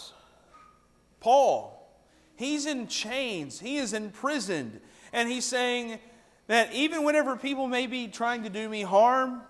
Paul. 1.20 1.70
He's 2.36 2.66
in 2.66 2.88
chains, 2.88 3.60
he 3.60 3.78
is 3.78 3.94
imprisoned, 3.94 4.82
and 5.14 5.30
he's 5.30 5.46
saying 5.46 6.00
that 6.48 6.74
even 6.74 7.04
whenever 7.04 7.38
people 7.38 7.68
may 7.68 7.88
be 7.88 8.08
trying 8.08 8.44
to 8.44 8.50
do 8.50 8.68
me 8.68 8.82
harm, 8.82 9.42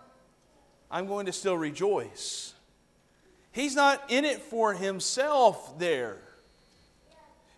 I'm 0.91 1.07
going 1.07 1.25
to 1.25 1.33
still 1.33 1.57
rejoice. 1.57 2.53
He's 3.51 3.75
not 3.75 4.03
in 4.09 4.25
it 4.25 4.41
for 4.41 4.73
himself 4.73 5.79
there. 5.79 6.17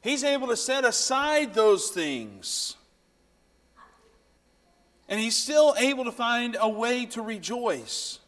He's 0.02 0.24
able 0.24 0.48
to 0.48 0.58
set 0.58 0.86
aside 0.86 1.54
those 1.54 1.90
things 1.90 2.75
and 5.08 5.20
he's 5.20 5.36
still 5.36 5.76
able 5.78 6.06
to 6.06 6.12
find 6.12 6.58
a 6.60 6.70
way 6.70 7.06
to 7.08 7.22
rejoice. 7.22 8.20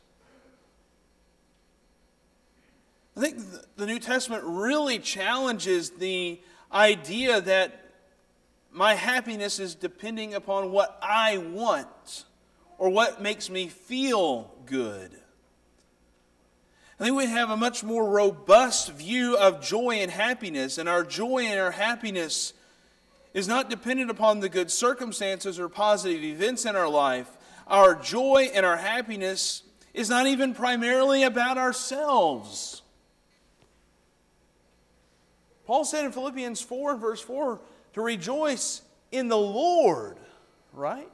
I 3.16 3.20
think 3.20 3.40
the 3.76 3.88
New 3.88 4.00
Testament 4.00 4.44
really 4.46 5.00
challenges 5.00 5.90
the 5.90 6.40
idea 6.72 7.42
that 7.42 7.84
my 8.72 8.94
happiness 8.94 9.60
is 9.60 9.74
depending 9.74 10.36
upon 10.36 10.72
what 10.72 11.00
I 11.02 11.40
want 11.40 12.26
or 12.78 12.90
what 12.90 13.22
makes 13.22 13.50
me 13.50 13.70
feel 13.70 14.54
good. 14.68 15.12
I 17.00 17.06
think 17.06 17.16
we 17.16 17.26
have 17.26 17.50
a 17.50 17.58
much 17.58 17.84
more 17.84 18.08
robust 18.08 18.92
view 18.92 19.36
of 19.38 19.62
joy 19.62 19.96
and 19.96 20.12
happiness, 20.12 20.78
and 20.78 20.90
our 20.90 21.04
joy 21.04 21.46
and 21.46 21.60
our 21.60 21.72
happiness 21.72 22.54
is 23.34 23.48
not 23.48 23.70
dependent 23.70 24.10
upon 24.10 24.40
the 24.40 24.50
good 24.50 24.72
circumstances 24.72 25.60
or 25.60 25.70
positive 25.70 26.24
events 26.24 26.66
in 26.66 26.76
our 26.76 26.90
life. 26.90 27.30
Our 27.68 27.96
joy 27.96 28.50
and 28.54 28.66
our 28.66 28.78
happiness 28.78 29.64
is 29.94 30.10
not 30.10 30.28
even 30.28 30.54
primarily 30.54 31.24
about 31.24 31.58
ourselves. 31.58 32.82
Paul 35.66 35.84
said 35.84 36.06
in 36.06 36.12
Philippians 36.12 36.62
4 36.62 36.96
verse 36.96 37.22
4 37.22 37.60
to 37.94 38.02
rejoice 38.02 38.82
in 39.12 39.28
the 39.28 39.38
Lord, 39.38 40.18
right? 40.72 41.10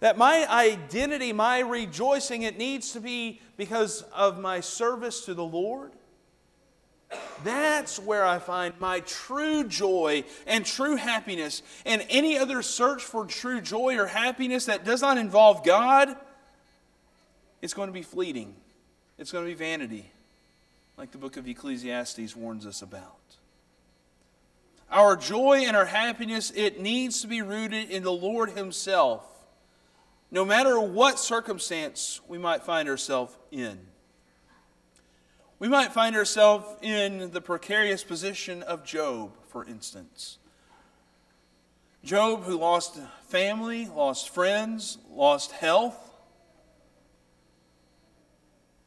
That 0.00 0.16
my 0.16 0.46
identity, 0.48 1.32
my 1.32 1.60
rejoicing, 1.60 2.42
it 2.42 2.56
needs 2.56 2.92
to 2.92 3.00
be 3.00 3.40
because 3.56 4.02
of 4.14 4.40
my 4.40 4.60
service 4.60 5.24
to 5.26 5.34
the 5.34 5.44
Lord. 5.44 5.92
That's 7.44 7.98
where 7.98 8.24
I 8.24 8.38
find 8.38 8.74
my 8.80 9.00
true 9.00 9.64
joy 9.64 10.24
and 10.46 10.66
true 10.66 10.96
happiness. 10.96 11.62
And 11.86 12.04
any 12.10 12.36
other 12.38 12.62
search 12.62 13.02
for 13.02 13.24
true 13.24 13.60
joy 13.60 13.96
or 13.96 14.06
happiness 14.06 14.66
that 14.66 14.84
does 14.84 15.00
not 15.00 15.18
involve 15.18 15.64
God, 15.64 16.14
it's 17.62 17.74
going 17.74 17.88
to 17.88 17.92
be 17.92 18.02
fleeting. 18.02 18.54
It's 19.18 19.32
going 19.32 19.44
to 19.44 19.50
be 19.50 19.54
vanity, 19.54 20.10
like 20.96 21.10
the 21.10 21.18
book 21.18 21.36
of 21.36 21.48
Ecclesiastes 21.48 22.36
warns 22.36 22.66
us 22.66 22.82
about. 22.82 23.14
Our 24.90 25.16
joy 25.16 25.64
and 25.66 25.76
our 25.76 25.84
happiness, 25.84 26.52
it 26.54 26.80
needs 26.80 27.20
to 27.22 27.26
be 27.26 27.42
rooted 27.42 27.90
in 27.90 28.02
the 28.02 28.12
Lord 28.12 28.50
Himself, 28.50 29.24
no 30.30 30.44
matter 30.44 30.78
what 30.80 31.18
circumstance 31.18 32.20
we 32.28 32.38
might 32.38 32.62
find 32.62 32.88
ourselves 32.88 33.36
in. 33.50 33.78
We 35.60 35.68
might 35.68 35.92
find 35.92 36.14
ourselves 36.14 36.66
in 36.82 37.32
the 37.32 37.40
precarious 37.40 38.04
position 38.04 38.62
of 38.62 38.84
Job, 38.84 39.32
for 39.48 39.64
instance. 39.64 40.38
Job, 42.04 42.44
who 42.44 42.56
lost 42.56 42.96
family, 43.26 43.86
lost 43.86 44.28
friends, 44.28 44.98
lost 45.10 45.50
health. 45.50 45.96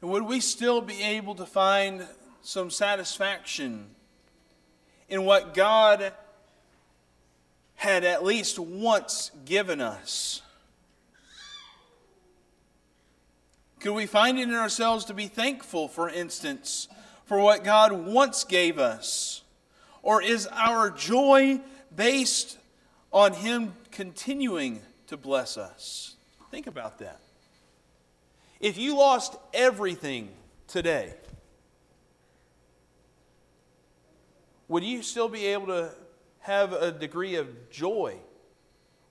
And 0.02 0.10
would 0.12 0.24
we 0.24 0.40
still 0.40 0.80
be 0.80 1.04
able 1.04 1.36
to 1.36 1.46
find 1.46 2.08
some 2.42 2.72
satisfaction 2.72 3.88
in 5.10 5.26
what 5.26 5.54
God 5.54 6.14
had 7.76 8.06
at 8.06 8.24
least 8.24 8.58
once 8.58 9.32
given 9.44 9.82
us? 9.82 10.42
Could 13.82 13.94
we 13.94 14.06
find 14.06 14.38
it 14.38 14.44
in 14.44 14.54
ourselves 14.54 15.06
to 15.06 15.16
be 15.16 15.26
thankful, 15.26 15.88
for 15.88 16.08
instance, 16.08 16.88
for 17.26 17.40
what 17.40 17.64
God 17.64 17.92
once 17.92 18.44
gave 18.44 18.78
us? 18.78 19.42
Or 20.04 20.22
is 20.22 20.48
our 20.52 20.92
joy 20.92 21.62
based 21.96 22.60
on 23.12 23.34
Him 23.34 23.74
continuing 23.90 24.82
to 25.08 25.18
bless 25.18 25.58
us? 25.58 26.16
Think 26.52 26.68
about 26.68 27.00
that. 27.00 27.22
If 28.60 28.78
you 28.78 28.96
lost 28.96 29.36
everything 29.52 30.30
today, 30.68 31.16
would 34.68 34.84
you 34.84 35.02
still 35.02 35.28
be 35.28 35.48
able 35.48 35.68
to 35.68 35.92
have 36.42 36.72
a 36.74 36.92
degree 36.92 37.36
of 37.36 37.72
joy 37.72 38.18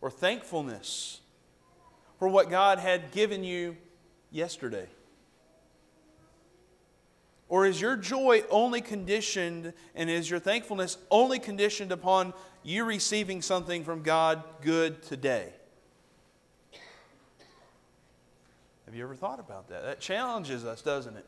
or 0.00 0.12
thankfulness 0.12 1.20
for 2.20 2.28
what 2.28 2.50
God 2.50 2.78
had 2.78 3.10
given 3.10 3.42
you 3.42 3.76
yesterday? 4.30 4.86
Or 7.48 7.66
is 7.66 7.80
your 7.80 7.96
joy 7.96 8.44
only 8.48 8.80
conditioned 8.80 9.72
and 9.96 10.08
is 10.08 10.30
your 10.30 10.38
thankfulness 10.38 10.98
only 11.10 11.40
conditioned 11.40 11.90
upon 11.90 12.32
you 12.62 12.84
receiving 12.84 13.42
something 13.42 13.82
from 13.82 14.02
God 14.02 14.44
good 14.62 15.02
today? 15.02 15.52
Have 18.86 18.94
you 18.94 19.02
ever 19.02 19.16
thought 19.16 19.40
about 19.40 19.68
that? 19.68 19.84
That 19.84 20.00
challenges 20.00 20.64
us, 20.64 20.80
doesn't 20.82 21.16
it? 21.16 21.26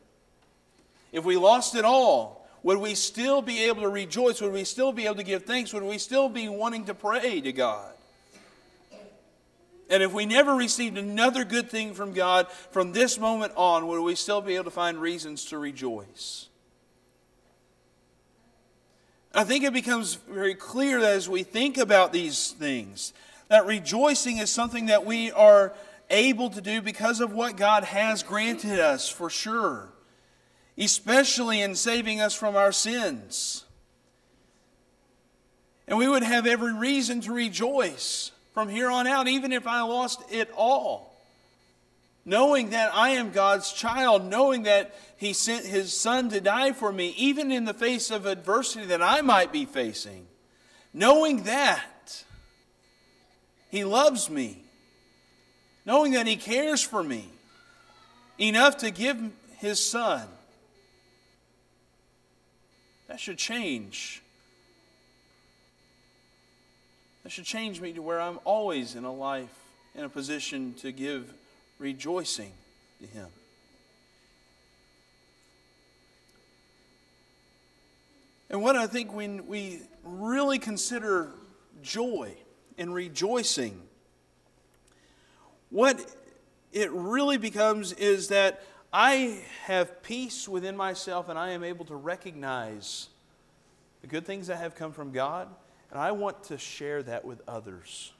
If 1.11 1.25
we 1.25 1.37
lost 1.37 1.75
it 1.75 1.85
all, 1.85 2.49
would 2.63 2.79
we 2.79 2.95
still 2.95 3.43
be 3.43 3.65
able 3.65 3.83
to 3.83 3.89
rejoice? 3.89 4.41
Would 4.41 4.53
we 4.53 4.65
still 4.65 4.93
be 4.93 5.07
able 5.07 5.17
to 5.17 5.23
give 5.25 5.45
thanks? 5.45 5.73
Would 5.75 5.83
we 5.83 5.99
still 5.99 6.29
be 6.29 6.49
wanting 6.49 6.85
to 6.87 6.95
pray 6.95 7.41
to 7.41 7.53
God? 7.53 7.93
And 9.93 10.03
if 10.03 10.15
we 10.15 10.25
never 10.25 10.55
received 10.55 10.97
another 10.97 11.45
good 11.45 11.71
thing 11.71 11.93
from 11.93 12.15
God 12.15 12.51
from 12.71 12.93
this 12.93 13.19
moment 13.19 13.53
on, 13.57 13.87
would 13.89 14.01
we 14.01 14.15
still 14.15 14.41
be 14.41 14.55
able 14.55 14.65
to 14.65 14.71
find 14.71 14.99
reasons 14.99 15.45
to 15.47 15.59
rejoice? 15.59 16.49
I 19.35 19.45
think 19.45 19.65
it 19.65 19.75
becomes 19.75 20.15
very 20.15 20.55
clear 20.55 20.99
that 21.03 21.13
as 21.13 21.29
we 21.29 21.43
think 21.43 21.77
about 21.77 22.11
these 22.11 22.53
things, 22.53 23.13
That 23.53 23.67
rejoicing 23.67 24.39
is 24.39 24.51
something 24.51 24.87
that 24.87 25.05
we 25.05 25.31
are 25.31 25.75
able 26.09 26.49
to 26.49 26.63
do 26.63 26.81
because 26.81 27.21
of 27.21 27.35
what 27.35 27.59
God 27.59 27.85
has 27.85 28.23
granted 28.23 28.81
us, 28.81 29.11
for 29.11 29.29
sure, 29.29 29.93
especially 30.79 31.61
in 31.61 31.75
saving 31.75 32.19
us 32.19 32.35
from 32.35 32.57
our 32.57 32.73
sins. 32.73 33.67
And 35.87 35.99
we 35.99 36.09
would 36.09 36.23
have 36.23 36.47
every 36.47 36.73
reason 36.73 37.21
to 37.21 37.33
rejoice 37.35 38.32
from 38.53 38.69
here 38.69 38.91
on 38.91 39.07
out, 39.07 39.29
even 39.29 39.53
if 39.53 39.67
I 39.67 39.83
lost 39.83 40.21
it 40.31 40.51
all. 40.57 41.13
Knowing 42.25 42.71
that 42.71 42.95
I 42.95 43.11
am 43.11 43.33
God's 43.33 43.73
child, 43.73 44.25
knowing 44.25 44.63
that 44.65 44.95
He 45.17 45.33
sent 45.33 45.67
His 45.67 45.97
Son 45.97 46.29
to 46.31 46.41
die 46.41 46.73
for 46.73 46.93
me, 46.93 47.15
even 47.17 47.51
in 47.51 47.65
the 47.65 47.75
face 47.75 48.11
of 48.11 48.27
adversity 48.27 48.87
that 48.87 49.03
I 49.03 49.23
might 49.23 49.53
be 49.53 49.65
facing. 49.65 50.27
Knowing 50.95 51.45
that 51.45 52.25
He 53.71 53.85
loves 53.85 54.31
me, 54.31 54.63
knowing 55.85 56.13
that 56.13 56.27
He 56.27 56.37
cares 56.37 56.83
for 56.83 57.03
me 57.03 57.29
enough 58.39 58.79
to 58.79 58.91
give 58.91 59.21
His 59.57 59.85
Son. 59.85 60.29
That 63.09 63.19
should 63.19 63.39
change 63.39 64.23
that 67.23 67.31
should 67.31 67.45
change 67.45 67.81
me 67.81 67.93
to 67.93 68.03
where 68.03 68.21
I'm 68.21 68.39
always 68.45 68.95
in 68.95 69.05
a 69.05 69.13
life 69.13 69.55
in 69.95 70.05
a 70.05 70.09
position 70.09 70.75
to 70.75 70.93
give 70.93 71.33
rejoicing 71.79 72.53
to 73.01 73.07
Him. 73.07 73.29
And 78.51 78.63
what 78.63 78.77
I 78.77 78.87
think 78.87 79.15
when 79.15 79.47
we 79.47 79.81
really 80.05 80.59
consider 80.59 81.31
joy 81.83 82.35
and 82.77 82.93
rejoicing, 82.93 83.81
what 85.71 86.05
it 86.73 86.91
really 86.93 87.39
becomes 87.39 87.93
is 87.93 88.29
that 88.29 88.63
I 88.93 89.41
have 89.65 90.03
peace 90.03 90.47
within 90.47 90.77
myself 90.77 91.31
and 91.31 91.39
I 91.39 91.53
am 91.53 91.65
able 91.65 91.87
to 91.87 91.97
recognize 91.97 93.09
the 94.03 94.07
good 94.07 94.27
things 94.27 94.49
that 94.49 94.59
have 94.59 94.75
come 94.75 94.93
from 94.93 95.13
God 95.13 95.49
and 95.93 96.01
I 96.01 96.11
want 96.13 96.45
to 96.45 96.57
share 96.57 97.03
that 97.03 97.23
with 97.23 97.43
others. 97.47 98.13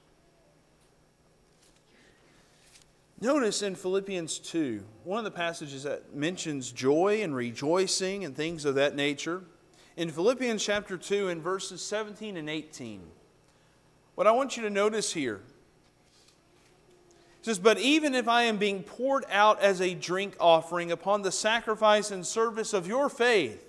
Notice 3.19 3.63
in 3.63 3.77
Philippians 3.77 4.39
2, 4.41 4.85
one 5.05 5.19
of 5.19 5.25
the 5.25 5.31
passages 5.31 5.85
that 5.85 6.15
mentions 6.15 6.71
joy 6.71 7.23
and 7.23 7.35
rejoicing 7.35 8.27
and 8.27 8.37
things 8.37 8.67
of 8.67 8.75
that 8.75 8.95
nature. 8.95 9.45
In 9.97 10.11
Philippians 10.11 10.63
chapter 10.63 10.99
2, 10.99 11.29
in 11.29 11.41
verses 11.41 11.83
17 11.83 12.37
and 12.37 12.51
18, 12.51 13.01
what 14.17 14.27
I 14.27 14.33
want 14.33 14.59
you 14.59 14.65
to 14.65 14.71
notice 14.71 15.15
here 15.15 15.41
says, 17.41 17.59
But 17.59 17.79
even 17.79 18.15
if 18.15 18.29
I 18.29 18.43
am 18.43 18.59
being 18.59 18.83
poured 18.83 19.25
out 19.31 19.61
as 19.61 19.81
a 19.81 19.95
drink 19.95 20.37
offering 20.39 20.93
upon 20.93 21.23
the 21.23 21.33
sacrifice 21.33 22.11
and 22.11 22.27
service 22.27 22.75
of 22.75 22.87
your 22.87 23.09
faith, 23.09 23.65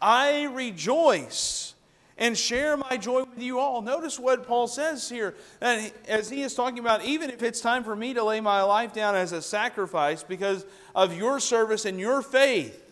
I 0.00 0.44
rejoice 0.44 1.75
and 2.18 2.36
share 2.36 2.76
my 2.76 2.96
joy 2.96 3.24
with 3.24 3.42
you 3.42 3.58
all. 3.58 3.82
Notice 3.82 4.18
what 4.18 4.46
Paul 4.46 4.68
says 4.68 5.08
here. 5.08 5.34
As 5.60 6.30
he 6.30 6.42
is 6.42 6.54
talking 6.54 6.78
about, 6.78 7.04
even 7.04 7.30
if 7.30 7.42
it's 7.42 7.60
time 7.60 7.84
for 7.84 7.94
me 7.94 8.14
to 8.14 8.24
lay 8.24 8.40
my 8.40 8.62
life 8.62 8.92
down 8.92 9.14
as 9.14 9.32
a 9.32 9.42
sacrifice 9.42 10.22
because 10.22 10.64
of 10.94 11.16
your 11.16 11.40
service 11.40 11.84
and 11.84 12.00
your 12.00 12.22
faith, 12.22 12.82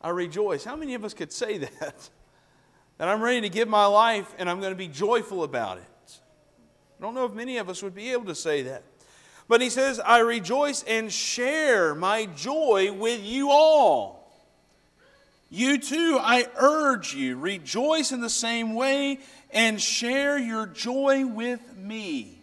I 0.00 0.10
rejoice. 0.10 0.64
How 0.64 0.74
many 0.74 0.94
of 0.94 1.04
us 1.04 1.14
could 1.14 1.32
say 1.32 1.58
that? 1.80 2.10
That 2.98 3.08
I'm 3.08 3.22
ready 3.22 3.40
to 3.42 3.48
give 3.48 3.68
my 3.68 3.86
life 3.86 4.34
and 4.38 4.50
I'm 4.50 4.60
going 4.60 4.72
to 4.72 4.78
be 4.78 4.88
joyful 4.88 5.44
about 5.44 5.78
it. 5.78 5.84
I 6.98 7.02
don't 7.02 7.14
know 7.14 7.24
if 7.24 7.32
many 7.32 7.58
of 7.58 7.68
us 7.68 7.82
would 7.82 7.94
be 7.94 8.10
able 8.12 8.26
to 8.26 8.34
say 8.34 8.62
that. 8.62 8.84
But 9.48 9.60
he 9.60 9.70
says, 9.70 9.98
I 9.98 10.18
rejoice 10.18 10.84
and 10.84 11.12
share 11.12 11.94
my 11.94 12.26
joy 12.26 12.92
with 12.92 13.24
you 13.24 13.50
all. 13.50 14.21
You 15.54 15.76
too, 15.76 16.18
I 16.18 16.46
urge 16.56 17.12
you, 17.12 17.36
rejoice 17.36 18.10
in 18.10 18.22
the 18.22 18.30
same 18.30 18.74
way 18.74 19.18
and 19.50 19.78
share 19.78 20.38
your 20.38 20.64
joy 20.64 21.26
with 21.26 21.76
me. 21.76 22.38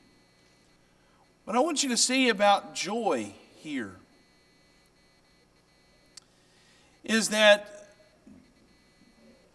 What 1.44 1.58
I 1.58 1.60
want 1.60 1.82
you 1.82 1.90
to 1.90 1.98
see 1.98 2.30
about 2.30 2.76
joy 2.76 3.34
here 3.56 3.96
is 7.04 7.30
that 7.30 7.88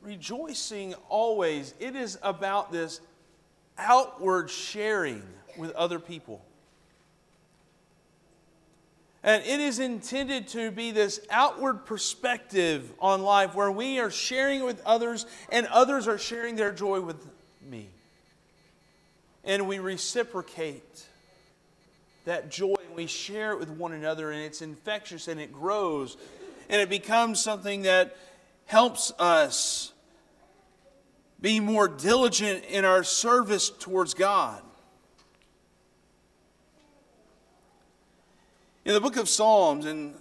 rejoicing 0.02 0.94
always, 1.08 1.74
it 1.78 1.94
is 1.94 2.18
about 2.24 2.72
this 2.72 3.00
outward 3.78 4.50
sharing 4.50 5.22
with 5.56 5.70
other 5.76 6.00
people. 6.00 6.44
And 9.24 9.42
it 9.42 9.58
is 9.58 9.78
intended 9.78 10.48
to 10.48 10.70
be 10.70 10.90
this 10.90 11.18
outward 11.30 11.86
perspective 11.86 12.92
on 13.00 13.22
life 13.22 13.54
where 13.54 13.70
we 13.70 13.98
are 13.98 14.10
sharing 14.10 14.64
with 14.64 14.84
others 14.84 15.24
and 15.50 15.66
others 15.68 16.06
are 16.06 16.18
sharing 16.18 16.56
their 16.56 16.72
joy 16.72 17.00
with 17.00 17.26
me. 17.66 17.88
And 19.42 19.66
we 19.66 19.78
reciprocate 19.78 21.06
that 22.26 22.50
joy 22.50 22.74
and 22.86 22.94
we 22.94 23.06
share 23.06 23.52
it 23.52 23.58
with 23.58 23.70
one 23.70 23.92
another 23.92 24.30
and 24.30 24.42
it's 24.42 24.60
infectious 24.60 25.26
and 25.26 25.40
it 25.40 25.52
grows 25.52 26.18
and 26.68 26.82
it 26.82 26.90
becomes 26.90 27.40
something 27.42 27.82
that 27.82 28.16
helps 28.66 29.10
us 29.18 29.92
be 31.40 31.60
more 31.60 31.88
diligent 31.88 32.64
in 32.66 32.84
our 32.84 33.02
service 33.02 33.70
towards 33.70 34.12
God. 34.12 34.62
In 38.84 38.92
the 38.92 39.00
book 39.00 39.16
of 39.16 39.30
Psalms, 39.30 39.86
in, 39.86 40.12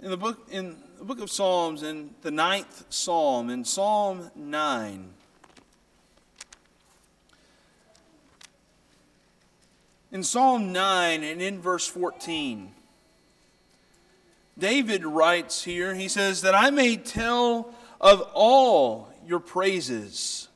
in, 0.00 0.10
the 0.10 0.16
book, 0.16 0.46
in 0.52 0.76
the 0.98 1.04
book 1.04 1.20
of 1.20 1.32
Psalms, 1.32 1.82
in 1.82 2.10
the 2.22 2.30
ninth 2.30 2.84
psalm, 2.90 3.50
in 3.50 3.64
Psalm 3.64 4.30
9, 4.36 5.08
in 10.12 10.22
Psalm 10.22 10.72
9 10.72 11.24
and 11.24 11.42
in 11.42 11.60
verse 11.60 11.88
14, 11.88 12.72
David 14.56 15.04
writes 15.04 15.64
here, 15.64 15.92
he 15.92 16.06
says, 16.06 16.40
That 16.42 16.54
I 16.54 16.70
may 16.70 16.96
tell 16.96 17.74
of 18.00 18.20
all 18.32 19.08
your 19.26 19.40
praises, 19.40 20.46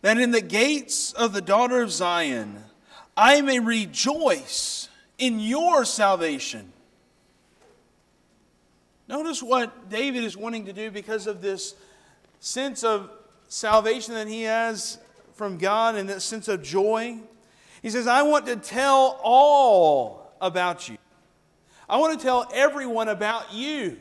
that 0.00 0.16
in 0.16 0.30
the 0.30 0.40
gates 0.40 1.12
of 1.12 1.34
the 1.34 1.42
daughter 1.42 1.82
of 1.82 1.92
Zion 1.92 2.64
I 3.14 3.42
may 3.42 3.58
rejoice 3.58 4.88
in 5.18 5.40
your 5.40 5.84
salvation. 5.84 6.72
Notice 9.08 9.42
what 9.42 9.90
David 9.90 10.24
is 10.24 10.36
wanting 10.36 10.66
to 10.66 10.72
do 10.72 10.90
because 10.90 11.26
of 11.26 11.42
this 11.42 11.74
sense 12.40 12.82
of 12.82 13.10
salvation 13.48 14.14
that 14.14 14.28
he 14.28 14.42
has 14.42 14.98
from 15.34 15.58
God 15.58 15.94
and 15.94 16.08
that 16.08 16.22
sense 16.22 16.48
of 16.48 16.62
joy. 16.62 17.18
He 17.82 17.90
says, 17.90 18.06
I 18.06 18.22
want 18.22 18.46
to 18.46 18.56
tell 18.56 19.20
all 19.22 20.32
about 20.40 20.88
you. 20.88 20.96
I 21.88 21.98
want 21.98 22.18
to 22.18 22.24
tell 22.24 22.48
everyone 22.52 23.08
about 23.08 23.52
you. 23.52 23.98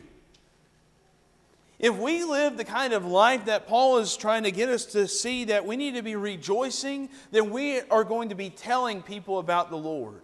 If 1.79 1.97
we 1.97 2.23
live 2.23 2.55
the 2.55 2.63
kind 2.63 2.93
of 2.93 3.05
life 3.05 3.45
that 3.45 3.67
Paul 3.67 3.97
is 3.97 4.15
trying 4.15 4.43
to 4.43 4.51
get 4.51 4.69
us 4.69 4.85
to 4.87 5.05
see 5.05 5.43
that 5.45 5.65
we 5.65 5.75
need 5.75 5.95
to 5.95 6.01
be 6.01 6.15
rejoicing, 6.15 7.09
then 7.31 7.49
we 7.49 7.81
are 7.81 8.05
going 8.05 8.29
to 8.29 8.35
be 8.35 8.49
telling 8.49 9.01
people 9.01 9.37
about 9.37 9.69
the 9.69 9.75
Lord. 9.75 10.21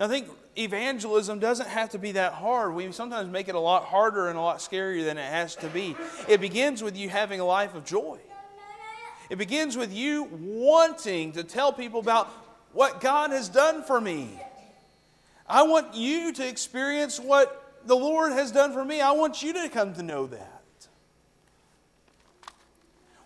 I 0.00 0.08
think 0.08 0.28
evangelism 0.56 1.40
doesn't 1.40 1.68
have 1.68 1.90
to 1.90 1.98
be 1.98 2.12
that 2.12 2.32
hard. 2.32 2.74
We 2.74 2.90
sometimes 2.90 3.30
make 3.30 3.48
it 3.48 3.54
a 3.54 3.60
lot 3.60 3.84
harder 3.84 4.28
and 4.28 4.38
a 4.38 4.40
lot 4.40 4.58
scarier 4.58 5.04
than 5.04 5.18
it 5.18 5.30
has 5.30 5.54
to 5.56 5.68
be. 5.68 5.94
It 6.26 6.40
begins 6.40 6.82
with 6.82 6.96
you 6.96 7.10
having 7.10 7.38
a 7.38 7.44
life 7.44 7.74
of 7.74 7.84
joy. 7.84 8.18
It 9.28 9.36
begins 9.36 9.76
with 9.76 9.92
you 9.92 10.24
wanting 10.32 11.32
to 11.32 11.44
tell 11.44 11.72
people 11.72 12.00
about 12.00 12.28
what 12.72 13.00
God 13.00 13.30
has 13.30 13.48
done 13.48 13.82
for 13.82 14.00
me. 14.00 14.40
I 15.46 15.64
want 15.64 15.94
you 15.94 16.32
to 16.32 16.48
experience 16.48 17.20
what 17.20 17.82
the 17.84 17.96
Lord 17.96 18.32
has 18.32 18.50
done 18.50 18.72
for 18.72 18.84
me. 18.84 19.00
I 19.00 19.12
want 19.12 19.42
you 19.42 19.52
to 19.52 19.68
come 19.68 19.94
to 19.94 20.02
know 20.02 20.26
that. 20.28 20.62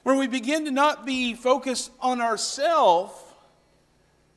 Where 0.03 0.17
we 0.17 0.27
begin 0.27 0.65
to 0.65 0.71
not 0.71 1.07
be 1.07 1.35
focused 1.35 1.91
on 2.01 2.21
ourselves, 2.21 3.15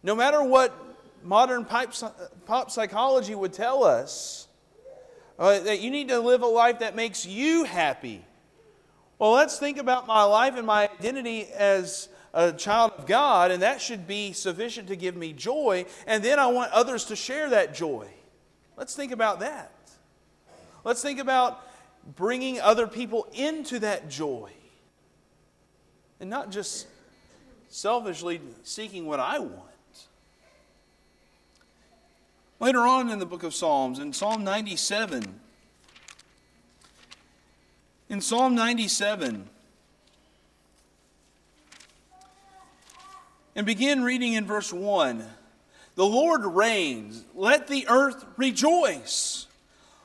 no 0.03 0.15
matter 0.15 0.41
what 0.41 0.86
modern 1.27 1.65
pop 1.65 2.71
psychology 2.71 3.35
would 3.35 3.53
tell 3.53 3.83
us 3.83 4.47
uh, 5.37 5.59
that 5.59 5.81
you 5.81 5.91
need 5.91 6.07
to 6.07 6.19
live 6.19 6.41
a 6.41 6.47
life 6.47 6.79
that 6.79 6.95
makes 6.95 7.25
you 7.25 7.65
happy. 7.65 8.23
Well, 9.19 9.31
let's 9.31 9.59
think 9.59 9.77
about 9.77 10.07
my 10.07 10.23
life 10.23 10.55
and 10.55 10.65
my 10.65 10.89
identity 10.89 11.47
as 11.53 12.07
a 12.33 12.53
child 12.53 12.93
of 12.97 13.05
God, 13.05 13.51
and 13.51 13.61
that 13.61 13.81
should 13.81 14.07
be 14.07 14.31
sufficient 14.31 14.87
to 14.87 14.95
give 14.95 15.15
me 15.15 15.33
joy, 15.33 15.85
and 16.05 16.23
then 16.23 16.39
I 16.39 16.47
want 16.47 16.71
others 16.71 17.05
to 17.05 17.15
share 17.15 17.49
that 17.49 17.73
joy. 17.73 18.07
Let's 18.77 18.95
think 18.95 19.11
about 19.11 19.39
that. 19.41 19.71
Let's 20.83 21.01
think 21.01 21.19
about 21.19 21.61
bringing 22.15 22.61
other 22.61 22.87
people 22.87 23.27
into 23.33 23.79
that 23.79 24.09
joy 24.09 24.51
and 26.19 26.29
not 26.29 26.51
just 26.51 26.87
selfishly 27.67 28.39
seeking 28.63 29.05
what 29.05 29.19
I 29.19 29.39
want. 29.39 29.63
Later 32.59 32.87
on 32.87 33.09
in 33.09 33.19
the 33.19 33.25
book 33.25 33.43
of 33.43 33.53
Psalms, 33.53 33.99
in 33.99 34.13
Psalm 34.13 34.43
97, 34.43 35.39
in 38.09 38.21
Psalm 38.21 38.55
97, 38.55 39.49
and 43.55 43.65
begin 43.65 44.03
reading 44.03 44.33
in 44.33 44.45
verse 44.45 44.71
1 44.71 45.25
The 45.95 46.05
Lord 46.05 46.45
reigns, 46.45 47.23
let 47.35 47.67
the 47.67 47.87
earth 47.89 48.23
rejoice. 48.37 49.46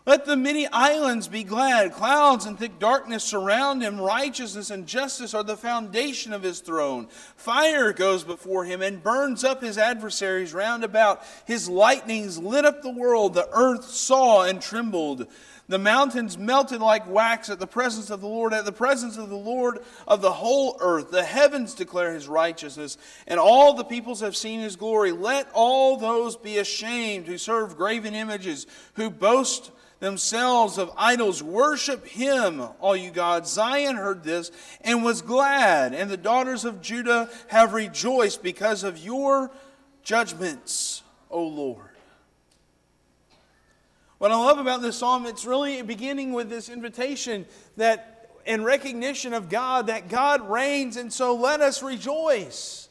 Let 0.04 0.24
the 0.24 0.36
many 0.36 0.66
islands 0.66 1.28
be 1.28 1.44
glad. 1.44 1.92
Clouds 1.92 2.44
and 2.46 2.58
thick 2.58 2.80
darkness 2.80 3.22
surround 3.22 3.82
him. 3.82 4.00
Righteousness 4.00 4.70
and 4.70 4.84
justice 4.84 5.32
are 5.32 5.44
the 5.44 5.56
foundation 5.56 6.32
of 6.32 6.42
his 6.42 6.58
throne. 6.58 7.06
Fire 7.36 7.92
goes 7.92 8.24
before 8.24 8.64
him 8.64 8.82
and 8.82 9.00
burns 9.00 9.44
up 9.44 9.62
his 9.62 9.78
adversaries 9.78 10.52
round 10.52 10.82
about. 10.82 11.22
His 11.46 11.68
lightnings 11.68 12.36
lit 12.36 12.64
up 12.64 12.82
the 12.82 12.90
world. 12.90 13.34
The 13.34 13.48
earth 13.52 13.84
saw 13.84 14.42
and 14.42 14.60
trembled. 14.60 15.28
The 15.68 15.78
mountains 15.78 16.36
melted 16.36 16.80
like 16.80 17.08
wax 17.08 17.48
at 17.48 17.60
the 17.60 17.68
presence 17.68 18.10
of 18.10 18.20
the 18.20 18.26
Lord, 18.26 18.52
at 18.52 18.64
the 18.64 18.72
presence 18.72 19.16
of 19.16 19.28
the 19.28 19.36
Lord 19.36 19.78
of 20.08 20.20
the 20.20 20.32
whole 20.32 20.76
earth. 20.80 21.12
The 21.12 21.22
heavens 21.22 21.74
declare 21.74 22.12
his 22.12 22.26
righteousness, 22.26 22.98
and 23.28 23.38
all 23.38 23.72
the 23.72 23.84
peoples 23.84 24.20
have 24.20 24.36
seen 24.36 24.60
his 24.60 24.74
glory. 24.74 25.12
Let 25.12 25.48
all 25.54 25.96
those 25.96 26.36
be 26.36 26.58
ashamed 26.58 27.28
who 27.28 27.38
serve 27.38 27.76
graven 27.76 28.16
images, 28.16 28.66
who 28.94 29.08
boast 29.08 29.70
themselves 30.02 30.78
of 30.78 30.90
idols. 30.96 31.44
Worship 31.44 32.04
him, 32.04 32.60
all 32.80 32.96
you 32.96 33.12
gods. 33.12 33.52
Zion 33.52 33.94
heard 33.94 34.24
this 34.24 34.50
and 34.80 35.04
was 35.04 35.22
glad, 35.22 35.94
and 35.94 36.10
the 36.10 36.16
daughters 36.16 36.64
of 36.64 36.82
Judah 36.82 37.30
have 37.46 37.72
rejoiced 37.72 38.42
because 38.42 38.82
of 38.82 38.98
your 38.98 39.52
judgments, 40.02 41.04
O 41.30 41.44
Lord. 41.44 41.88
What 44.18 44.32
I 44.32 44.36
love 44.36 44.58
about 44.58 44.82
this 44.82 44.96
psalm, 44.98 45.24
it's 45.24 45.44
really 45.44 45.80
beginning 45.82 46.32
with 46.32 46.50
this 46.50 46.68
invitation 46.68 47.46
that 47.76 48.28
in 48.44 48.64
recognition 48.64 49.32
of 49.32 49.48
God, 49.48 49.86
that 49.86 50.08
God 50.08 50.50
reigns, 50.50 50.96
and 50.96 51.12
so 51.12 51.36
let 51.36 51.60
us 51.60 51.80
rejoice. 51.80 52.88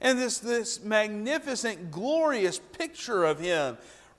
And 0.00 0.18
this, 0.18 0.38
this 0.38 0.82
magnificent, 0.82 1.92
glorious 1.92 2.58
picture 2.58 3.22
of 3.22 3.38
Him 3.38 3.78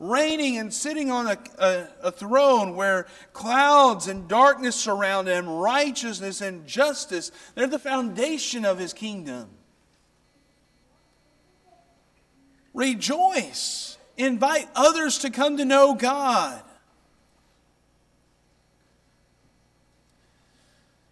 reigning 0.10 0.58
and 0.58 0.74
sitting 0.74 1.10
on 1.10 1.28
a, 1.28 1.38
a, 1.58 1.88
a, 2.04 2.12
throne 2.12 2.76
where 2.76 3.08
clouds 3.32 4.08
and 4.08 4.28
darkness 4.28 4.76
surround 4.76 5.28
him, 5.28 5.48
righteousness 5.48 6.42
and 6.42 6.68
justice, 6.68 7.32
they're 7.56 7.68
the 7.68 7.80
foundation 7.80 8.66
of 8.66 8.78
his 8.78 8.94
kingdom. 8.94 9.50
Rejoice. 12.74 13.98
Invite 14.18 14.68
others 14.76 15.20
to 15.20 15.30
come 15.30 15.58
to 15.58 15.66
know 15.66 15.94
God. 15.96 16.62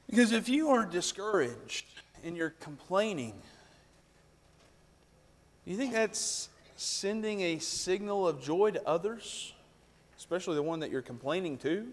Because 0.08 0.34
if 0.34 0.50
you 0.50 0.70
are 0.70 0.86
discouraged 0.86 1.86
and 2.24 2.36
you're 2.36 2.54
complaining, 2.60 3.34
you 5.66 5.78
think 5.78 5.94
that's 5.94 6.50
sending 6.82 7.41
a 7.41 7.60
signal 7.60 8.28
of 8.28 8.41
joy 8.41 8.72
to 8.72 8.88
others, 8.88 9.54
especially 10.17 10.56
the 10.56 10.63
one 10.63 10.80
that 10.80 10.91
you're 10.91 11.02
complaining 11.02 11.58
to? 11.60 11.88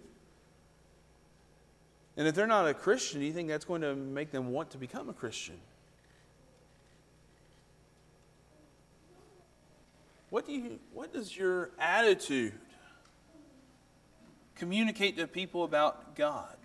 And 2.16 2.26
if 2.26 2.34
they're 2.34 2.46
not 2.46 2.66
a 2.66 2.74
Christian, 2.74 3.20
do 3.20 3.26
you 3.26 3.32
think 3.32 3.48
that's 3.48 3.64
going 3.64 3.82
to 3.82 3.94
make 3.94 4.32
them 4.32 4.50
want 4.50 4.70
to 4.70 4.78
become 4.78 5.08
a 5.08 5.12
Christian? 5.12 5.56
What, 10.30 10.46
do 10.46 10.52
you, 10.52 10.78
what 10.92 11.12
does 11.12 11.34
your 11.34 11.70
attitude 11.78 12.54
communicate 14.56 15.16
to 15.16 15.26
people 15.26 15.64
about 15.64 16.16
God? 16.16 16.57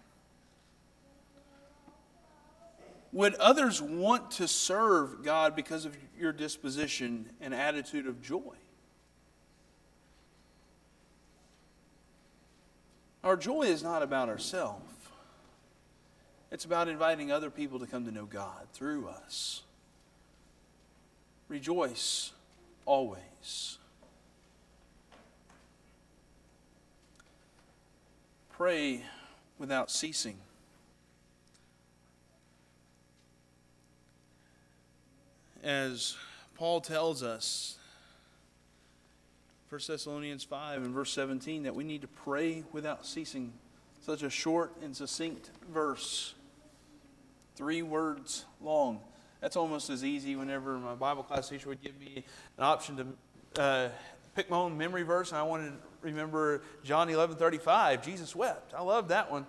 Would 3.13 3.35
others 3.35 3.79
want 3.79 4.31
to 4.31 4.47
serve 4.47 5.23
God 5.23 5.55
because 5.55 5.85
of 5.85 5.95
your 6.19 6.33
disposition 6.33 7.29
and 7.39 7.53
attitude 7.53 8.07
of 8.07 8.23
joy? 8.23 8.55
Our 13.23 13.37
joy 13.37 13.63
is 13.63 13.83
not 13.83 14.01
about 14.01 14.29
ourselves. 14.29 14.83
It's 16.51 16.65
about 16.65 16.87
inviting 16.87 17.31
other 17.31 17.49
people 17.51 17.79
to 17.79 17.87
come 17.87 18.05
to 18.05 18.11
know 18.11 18.25
God 18.25 18.67
through 18.73 19.07
us. 19.07 19.61
Rejoice 21.47 22.31
always. 22.85 23.77
Pray 28.51 29.03
without 29.57 29.91
ceasing. 29.91 30.37
As 35.63 36.15
Paul 36.55 36.81
tells 36.81 37.23
us, 37.23 37.77
1 39.69 39.81
Thessalonians 39.87 40.43
5 40.43 40.83
and 40.83 40.93
verse 40.93 41.11
17, 41.13 41.63
that 41.63 41.73
we 41.73 41.83
need 41.83 42.01
to 42.01 42.07
pray 42.07 42.63
without 42.71 43.05
ceasing. 43.05 43.53
Such 44.01 44.21
a 44.21 44.29
short 44.29 44.73
and 44.83 44.95
succinct 44.95 45.49
verse, 45.73 46.35
three 47.55 47.81
words 47.81 48.45
long. 48.61 48.99
That's 49.39 49.55
almost 49.55 49.89
as 49.89 50.03
easy 50.03 50.35
whenever 50.35 50.77
my 50.77 50.93
Bible 50.93 51.23
class 51.23 51.49
teacher 51.49 51.69
would 51.69 51.81
give 51.81 51.99
me 51.99 52.23
an 52.57 52.63
option 52.63 53.15
to 53.55 53.61
uh, 53.61 53.89
pick 54.35 54.49
my 54.49 54.57
own 54.57 54.77
memory 54.77 55.03
verse, 55.03 55.31
and 55.31 55.39
I 55.39 55.43
wanted 55.43 55.71
to 55.71 55.77
remember 56.01 56.61
John 56.83 57.09
11 57.09 57.37
35, 57.37 58.05
Jesus 58.05 58.35
wept. 58.35 58.73
I 58.73 58.81
love 58.81 59.07
that 59.07 59.31
one. 59.31 59.45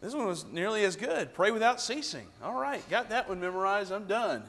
This 0.00 0.14
one 0.14 0.26
was 0.26 0.44
nearly 0.46 0.84
as 0.84 0.96
good. 0.96 1.34
Pray 1.34 1.50
without 1.50 1.80
ceasing. 1.80 2.26
All 2.42 2.60
right, 2.60 2.82
got 2.90 3.10
that 3.10 3.28
one 3.28 3.40
memorized. 3.40 3.92
I'm 3.92 4.06
done. 4.06 4.42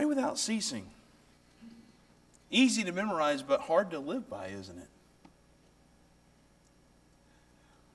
Pray 0.00 0.06
without 0.06 0.38
ceasing. 0.38 0.86
Easy 2.50 2.84
to 2.84 2.90
memorize, 2.90 3.42
but 3.42 3.60
hard 3.60 3.90
to 3.90 3.98
live 3.98 4.30
by, 4.30 4.46
isn't 4.46 4.78
it? 4.78 4.88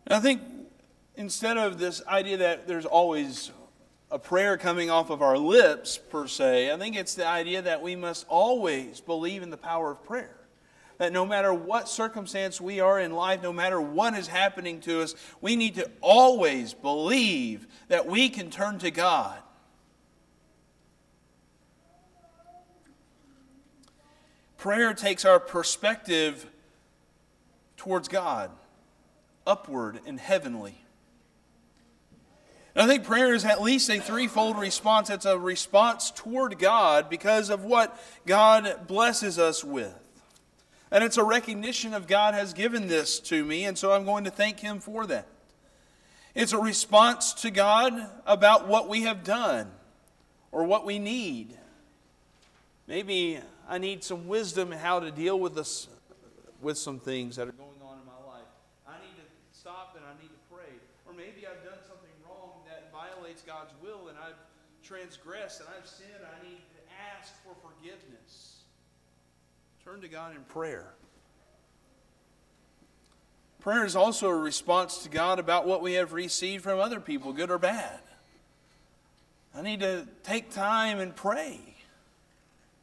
And 0.06 0.14
I 0.14 0.20
think 0.20 0.40
instead 1.16 1.58
of 1.58 1.80
this 1.80 2.06
idea 2.06 2.38
that 2.38 2.68
there's 2.68 2.86
always 2.86 3.50
a 4.12 4.20
prayer 4.20 4.56
coming 4.56 4.92
off 4.92 5.10
of 5.10 5.24
our 5.24 5.36
lips, 5.36 5.98
per 5.98 6.28
se, 6.28 6.72
I 6.72 6.78
think 6.78 6.96
it's 6.96 7.16
the 7.16 7.26
idea 7.26 7.64
that 7.64 7.82
we 7.82 7.96
must 7.96 8.28
always 8.30 9.02
believe 9.02 9.42
in 9.42 9.50
the 9.50 9.58
power 9.58 9.90
of 9.90 10.06
prayer. 10.06 10.38
That 11.00 11.12
no 11.12 11.26
matter 11.26 11.56
what 11.56 11.90
circumstance 11.90 12.62
we 12.62 12.82
are 12.82 13.00
in 13.00 13.14
life, 13.14 13.42
no 13.42 13.52
matter 13.52 13.82
what 13.82 14.14
is 14.14 14.28
happening 14.28 14.80
to 14.82 15.02
us, 15.02 15.16
we 15.42 15.56
need 15.56 15.74
to 15.74 15.90
always 16.02 16.72
believe 16.76 17.66
that 17.88 18.06
we 18.06 18.30
can 18.30 18.52
turn 18.52 18.78
to 18.78 18.92
God 18.92 19.42
Prayer 24.58 24.94
takes 24.94 25.26
our 25.26 25.40
perspective 25.40 26.50
towards 27.78 28.08
God, 28.08 28.52
upward 29.46 30.00
and 30.06 30.20
heavenly. 30.20 30.82
And 32.76 32.84
I 32.84 32.94
think 32.94 33.06
prayer 33.06 33.34
is 33.34 33.46
at 33.46 33.62
least 33.62 33.90
a 33.90 34.00
threefold 34.00 34.60
response. 34.60 35.10
It's 35.10 35.26
a 35.26 35.38
response 35.38 36.12
toward 36.12 36.60
God 36.60 37.10
because 37.10 37.50
of 37.50 37.64
what 37.64 37.98
God 38.26 38.88
blesses 38.88 39.40
us 39.40 39.64
with. 39.64 39.94
And 40.92 41.04
it's 41.04 41.18
a 41.18 41.24
recognition 41.24 41.94
of 41.94 42.06
God 42.06 42.34
has 42.34 42.54
given 42.54 42.88
this 42.88 43.20
to 43.22 43.44
me, 43.46 43.66
and 43.66 43.78
so 43.78 43.92
I'm 43.92 44.06
going 44.06 44.26
to 44.26 44.30
thank 44.30 44.60
Him 44.60 44.80
for 44.80 45.06
that. 45.08 45.28
It's 46.34 46.52
a 46.52 46.58
response 46.58 47.34
to 47.36 47.50
God 47.50 47.94
about 48.26 48.68
what 48.68 48.90
we 48.90 49.04
have 49.04 49.24
done 49.24 49.72
or 50.52 50.66
what 50.66 50.86
we 50.86 51.00
need. 51.00 51.58
Maybe 52.88 53.40
I 53.68 53.78
need 53.78 54.04
some 54.04 54.28
wisdom 54.28 54.72
in 54.72 54.80
how 54.80 55.00
to 55.00 55.12
deal 55.12 55.40
with 55.40 55.56
this, 55.56 55.88
with 56.62 56.78
some 56.78 57.00
things 57.00 57.36
that 57.38 57.48
are 57.48 57.54
going 57.54 57.82
on 57.84 57.98
in 58.00 58.06
my 58.06 58.32
life. 58.32 58.46
I 58.88 58.94
need 59.02 59.16
to 59.18 59.58
stop 59.58 59.96
and 59.98 60.06
I 60.06 60.14
need 60.22 60.30
to 60.30 60.56
pray. 60.56 60.72
Or 61.08 61.14
maybe 61.14 61.48
I've 61.48 61.64
done 61.64 61.82
something 61.88 62.14
wrong 62.28 62.62
that 62.68 62.92
violates 62.92 63.42
God's 63.42 63.74
will 63.82 64.10
and 64.10 64.18
I've 64.18 64.38
transgressed 64.84 65.62
and 65.62 65.70
I've 65.76 65.88
sinned. 65.88 66.12
I 66.22 66.48
need 66.48 66.58
to 66.58 66.82
ask 67.18 67.34
for 67.44 67.56
forgiveness. 67.68 68.62
Turn 69.84 70.02
to 70.02 70.08
God 70.08 70.36
in 70.36 70.44
prayer. 70.44 70.94
Prayer 73.62 73.84
is 73.84 73.96
also 73.96 74.30
a 74.30 74.36
response 74.36 75.00
to 75.00 75.10
God 75.10 75.40
about 75.40 75.66
what 75.66 75.82
we 75.82 75.94
have 75.94 76.14
received 76.14 76.64
from 76.64 76.80
other 76.80 77.00
people, 77.00 77.34
good 77.34 77.50
or 77.50 77.58
bad. 77.58 78.00
I 79.56 79.64
need 79.64 79.80
to 79.80 80.08
take 80.24 80.52
time 80.52 81.00
and 81.00 81.16
pray 81.16 81.60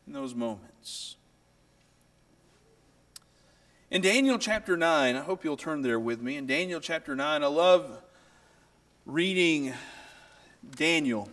in 0.08 0.12
those 0.12 0.34
moments. 0.34 0.71
In 3.90 4.00
Daniel 4.00 4.38
chapter 4.38 4.76
9, 4.76 5.16
I 5.16 5.20
hope 5.20 5.44
you'll 5.44 5.56
turn 5.56 5.82
there 5.82 6.00
with 6.00 6.22
me. 6.22 6.36
In 6.36 6.46
Daniel 6.46 6.80
chapter 6.80 7.14
9, 7.14 7.42
I 7.42 7.46
love 7.46 8.02
reading 9.04 9.74
Daniel. 10.76 11.28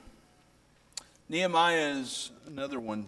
Nehemiah 1.29 1.95
is 1.99 2.31
another 2.47 2.79
one. 2.79 3.07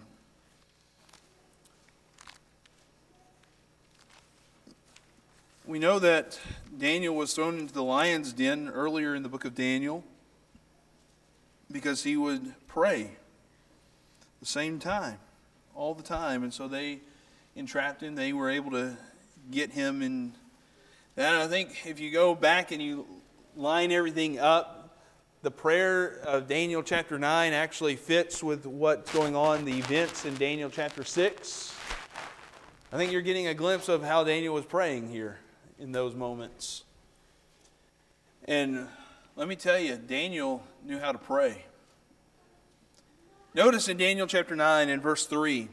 We 5.65 5.79
know 5.79 5.99
that 5.99 6.39
Daniel 6.77 7.15
was 7.15 7.33
thrown 7.33 7.59
into 7.59 7.73
the 7.73 7.83
lion's 7.83 8.33
den 8.33 8.69
earlier 8.69 9.15
in 9.15 9.23
the 9.23 9.29
book 9.29 9.45
of 9.45 9.55
Daniel 9.55 10.03
because 11.71 12.03
he 12.03 12.17
would 12.17 12.53
pray 12.67 13.11
the 14.39 14.45
same 14.45 14.79
time, 14.79 15.19
all 15.75 15.93
the 15.93 16.03
time. 16.03 16.43
And 16.43 16.53
so 16.53 16.67
they 16.67 16.99
entrapped 17.55 18.01
him. 18.01 18.15
They 18.15 18.33
were 18.33 18.49
able 18.49 18.71
to 18.71 18.97
get 19.49 19.71
him 19.71 20.01
And 20.01 20.33
And 21.17 21.25
I 21.25 21.47
think 21.47 21.85
if 21.85 21.99
you 21.99 22.11
go 22.11 22.35
back 22.35 22.71
and 22.71 22.81
you 22.81 23.05
line 23.55 23.91
everything 23.91 24.39
up, 24.39 24.97
the 25.41 25.51
prayer 25.51 26.19
of 26.23 26.47
Daniel 26.47 26.83
chapter 26.83 27.17
9 27.17 27.53
actually 27.53 27.95
fits 27.95 28.43
with 28.43 28.65
what's 28.65 29.11
going 29.11 29.35
on, 29.35 29.65
the 29.65 29.77
events 29.77 30.25
in 30.25 30.35
Daniel 30.35 30.69
chapter 30.69 31.03
6. 31.03 31.75
I 32.93 32.97
think 32.97 33.11
you're 33.11 33.21
getting 33.21 33.47
a 33.47 33.53
glimpse 33.53 33.89
of 33.89 34.03
how 34.03 34.23
Daniel 34.23 34.53
was 34.53 34.65
praying 34.65 35.09
here 35.09 35.39
in 35.79 35.91
those 35.91 36.13
moments. 36.13 36.83
And 38.45 38.87
let 39.35 39.47
me 39.47 39.55
tell 39.55 39.79
you, 39.79 39.95
Daniel 39.95 40.63
knew 40.85 40.99
how 40.99 41.11
to 41.11 41.17
pray. 41.17 41.65
Notice 43.53 43.89
in 43.89 43.97
Daniel 43.97 44.27
chapter 44.27 44.55
9 44.55 44.87
and 44.87 45.01
verse 45.01 45.25
3. 45.25 45.67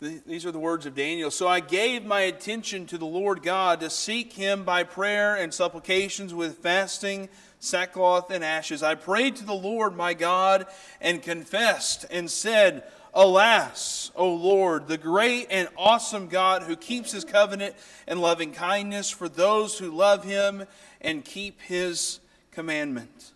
These 0.00 0.46
are 0.46 0.52
the 0.52 0.60
words 0.60 0.86
of 0.86 0.94
Daniel. 0.94 1.28
So 1.32 1.48
I 1.48 1.58
gave 1.58 2.04
my 2.04 2.20
attention 2.20 2.86
to 2.86 2.98
the 2.98 3.06
Lord 3.06 3.42
God 3.42 3.80
to 3.80 3.90
seek 3.90 4.32
him 4.32 4.62
by 4.62 4.84
prayer 4.84 5.34
and 5.34 5.52
supplications 5.52 6.32
with 6.32 6.58
fasting, 6.58 7.28
sackcloth, 7.58 8.30
and 8.30 8.44
ashes. 8.44 8.84
I 8.84 8.94
prayed 8.94 9.34
to 9.36 9.44
the 9.44 9.54
Lord 9.54 9.96
my 9.96 10.14
God 10.14 10.66
and 11.00 11.20
confessed 11.20 12.06
and 12.12 12.30
said, 12.30 12.84
Alas, 13.12 14.12
O 14.14 14.32
Lord, 14.32 14.86
the 14.86 14.98
great 14.98 15.48
and 15.50 15.68
awesome 15.76 16.28
God 16.28 16.62
who 16.62 16.76
keeps 16.76 17.10
his 17.10 17.24
covenant 17.24 17.74
and 18.06 18.20
loving 18.20 18.52
kindness 18.52 19.10
for 19.10 19.28
those 19.28 19.78
who 19.78 19.90
love 19.90 20.22
him 20.22 20.64
and 21.00 21.24
keep 21.24 21.60
his 21.62 22.20
commandment. 22.52 23.32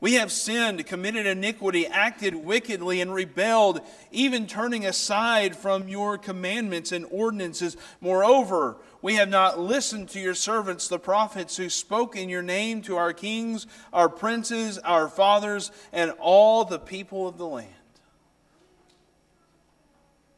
We 0.00 0.14
have 0.14 0.30
sinned, 0.30 0.86
committed 0.86 1.26
iniquity, 1.26 1.84
acted 1.84 2.36
wickedly, 2.36 3.00
and 3.00 3.12
rebelled, 3.12 3.80
even 4.12 4.46
turning 4.46 4.86
aside 4.86 5.56
from 5.56 5.88
your 5.88 6.16
commandments 6.16 6.92
and 6.92 7.04
ordinances. 7.10 7.76
Moreover, 8.00 8.76
we 9.02 9.14
have 9.14 9.28
not 9.28 9.58
listened 9.58 10.08
to 10.10 10.20
your 10.20 10.36
servants, 10.36 10.86
the 10.86 11.00
prophets, 11.00 11.56
who 11.56 11.68
spoke 11.68 12.14
in 12.14 12.28
your 12.28 12.42
name 12.42 12.80
to 12.82 12.96
our 12.96 13.12
kings, 13.12 13.66
our 13.92 14.08
princes, 14.08 14.78
our 14.78 15.08
fathers, 15.08 15.72
and 15.92 16.12
all 16.20 16.64
the 16.64 16.78
people 16.78 17.26
of 17.26 17.36
the 17.36 17.46
land. 17.46 17.74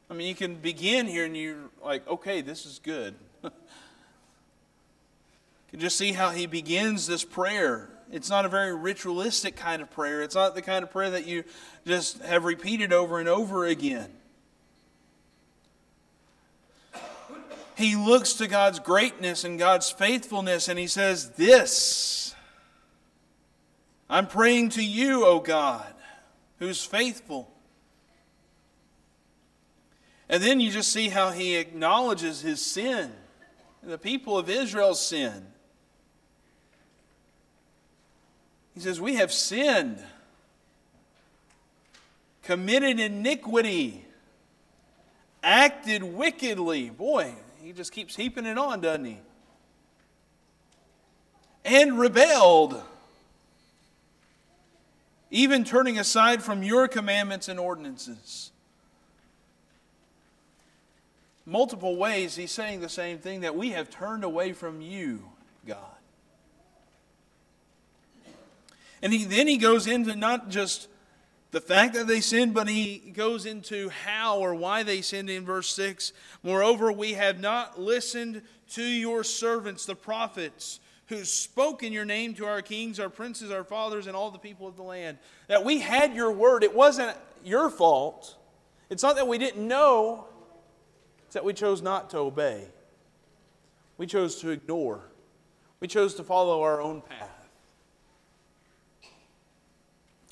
I 0.09 0.15
mean, 0.15 0.27
you 0.27 0.35
can 0.35 0.55
begin 0.55 1.07
here 1.07 1.27
and 1.27 1.37
you're 1.37 1.69
like, 1.85 2.09
okay, 2.09 2.41
this 2.41 2.65
is 2.65 2.81
good. 2.83 3.15
you 3.45 3.51
can 5.69 5.81
just 5.81 5.99
see 5.99 6.13
how 6.13 6.31
he 6.31 6.47
begins 6.47 7.07
this 7.07 7.25
prayer 7.25 7.91
it's 8.13 8.29
not 8.29 8.45
a 8.45 8.49
very 8.49 8.75
ritualistic 8.75 9.57
kind 9.57 9.81
of 9.81 9.91
prayer. 9.91 10.23
It's 10.23 10.35
not 10.35 10.55
the 10.55 10.63
kind 10.63 10.83
of 10.83 10.91
prayer 10.91 11.11
that 11.11 11.27
you 11.27 11.45
just 11.87 12.21
have 12.23 12.45
repeated 12.45 12.93
over 12.93 13.21
and 13.21 13.29
over 13.29 13.67
again. 13.67 14.11
He 17.77 17.97
looks 17.97 18.35
to 18.35 18.47
God's 18.47 18.79
greatness 18.79 19.45
and 19.45 19.59
God's 19.59 19.91
faithfulness 19.91 20.69
and 20.69 20.79
he 20.79 20.87
says, 20.87 21.31
This, 21.31 22.35
I'm 24.09 24.27
praying 24.27 24.71
to 24.71 24.85
you, 24.85 25.25
O 25.25 25.41
God, 25.41 25.95
who's 26.59 26.85
faithful. 26.85 27.51
And 30.29 30.43
then 30.43 30.61
you 30.61 30.71
just 30.71 30.93
see 30.93 31.09
how 31.09 31.31
he 31.31 31.57
acknowledges 31.57 32.41
his 32.41 32.61
sin, 32.61 33.13
the 33.83 33.99
people 33.99 34.37
of 34.37 34.51
Israel's 34.51 35.05
sin. 35.05 35.47
He 38.81 38.85
says, 38.85 38.99
We 38.99 39.17
have 39.17 39.31
sinned, 39.31 40.03
committed 42.43 42.99
iniquity, 42.99 44.07
acted 45.43 46.03
wickedly. 46.03 46.89
Boy, 46.89 47.35
he 47.63 47.73
just 47.73 47.93
keeps 47.93 48.17
heaping 48.17 48.47
it 48.47 48.57
on, 48.57 48.81
doesn't 48.81 49.05
he? 49.05 49.19
And 51.63 51.99
rebelled, 51.99 52.83
even 55.31 55.65
turning 55.65 55.99
aside 55.99 56.43
from 56.43 56.63
your 56.63 56.89
commandments 56.89 57.49
and 57.49 57.61
ordinances. 57.61 58.51
Multiple 61.45 61.97
ways 61.97 62.35
he's 62.35 62.51
saying 62.51 62.81
the 62.81 62.89
same 62.89 63.19
thing 63.19 63.43
that 63.43 63.55
we 63.55 63.73
have 63.73 63.91
turned 63.91 64.25
away 64.25 64.55
from 64.55 64.81
you, 64.81 65.25
God. 65.67 65.90
And 69.03 69.13
he, 69.13 69.25
then 69.25 69.47
he 69.47 69.57
goes 69.57 69.87
into 69.87 70.15
not 70.15 70.49
just 70.51 70.89
the 71.51 71.61
fact 71.61 71.95
that 71.95 72.07
they 72.07 72.21
sinned, 72.21 72.55
but 72.55 72.69
he 72.69 73.13
goes 73.15 73.47
into 73.47 73.89
how 73.89 74.39
or 74.39 74.55
why 74.55 74.83
they 74.83 75.01
sinned 75.01 75.31
in 75.31 75.45
verse 75.45 75.75
6. 75.75 76.13
Moreover, 76.43 76.93
we 76.93 77.15
have 77.15 77.41
not 77.41 77.81
listened 77.81 78.43
to 78.73 78.83
your 78.83 79.25
servants, 79.25 79.85
the 79.85 79.97
prophets, 79.97 80.81
who 81.07 81.25
spoke 81.25 81.83
in 81.83 81.93
your 81.93 82.05
name 82.05 82.35
to 82.35 82.47
our 82.47 82.63
kings, 82.63 83.01
our 83.01 83.09
princes, 83.09 83.51
our 83.51 83.65
fathers, 83.65 84.07
and 84.07 84.15
all 84.15 84.31
the 84.31 84.39
people 84.39 84.69
of 84.69 84.77
the 84.77 84.83
land. 84.83 85.19
That 85.49 85.65
we 85.65 85.81
had 85.81 86.15
your 86.15 86.31
word. 86.31 86.63
It 86.63 86.75
wasn't 86.75 87.17
your 87.45 87.69
fault. 87.69 88.37
It's 88.91 89.03
not 89.03 89.17
that 89.17 89.27
we 89.27 89.39
didn't 89.39 89.67
know, 89.67 90.27
it's 91.25 91.35
that 91.35 91.45
we 91.45 91.53
chose 91.53 91.83
not 91.83 92.11
to 92.11 92.19
obey. 92.19 92.67
We 93.99 94.07
chose 94.07 94.41
to 94.41 94.51
ignore. 94.51 95.01
We 95.81 95.89
chose 95.89 96.15
to 96.15 96.25
follow 96.25 96.63
our 96.63 96.81
own 96.81 97.03
path. 97.03 97.30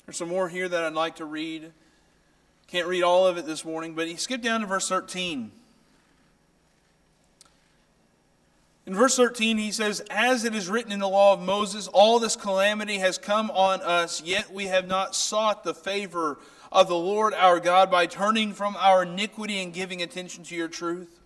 There's 0.09 0.17
some 0.17 0.29
more 0.29 0.49
here 0.49 0.67
that 0.67 0.83
I'd 0.83 0.93
like 0.93 1.17
to 1.17 1.25
read. 1.25 1.71
Can't 2.65 2.87
read 2.87 3.03
all 3.03 3.27
of 3.27 3.37
it 3.37 3.45
this 3.45 3.63
morning, 3.63 3.93
but 3.93 4.07
he 4.07 4.15
skipped 4.15 4.43
down 4.43 4.61
to 4.61 4.65
verse 4.65 4.89
13. 4.89 5.51
In 8.87 8.95
verse 8.95 9.15
13, 9.15 9.59
he 9.59 9.71
says, 9.71 9.99
As 10.09 10.45
it 10.45 10.55
is 10.55 10.67
written 10.67 10.91
in 10.91 10.97
the 10.97 11.07
law 11.07 11.33
of 11.33 11.41
Moses, 11.41 11.87
all 11.87 12.17
this 12.17 12.35
calamity 12.35 12.97
has 12.97 13.19
come 13.19 13.51
on 13.51 13.81
us, 13.81 14.23
yet 14.23 14.51
we 14.51 14.65
have 14.65 14.87
not 14.87 15.13
sought 15.13 15.63
the 15.63 15.75
favor 15.75 16.39
of 16.71 16.87
the 16.87 16.95
Lord 16.95 17.35
our 17.35 17.59
God 17.59 17.91
by 17.91 18.07
turning 18.07 18.53
from 18.53 18.75
our 18.79 19.03
iniquity 19.03 19.61
and 19.61 19.71
giving 19.71 20.01
attention 20.01 20.43
to 20.45 20.55
your 20.55 20.69
truth. 20.69 21.19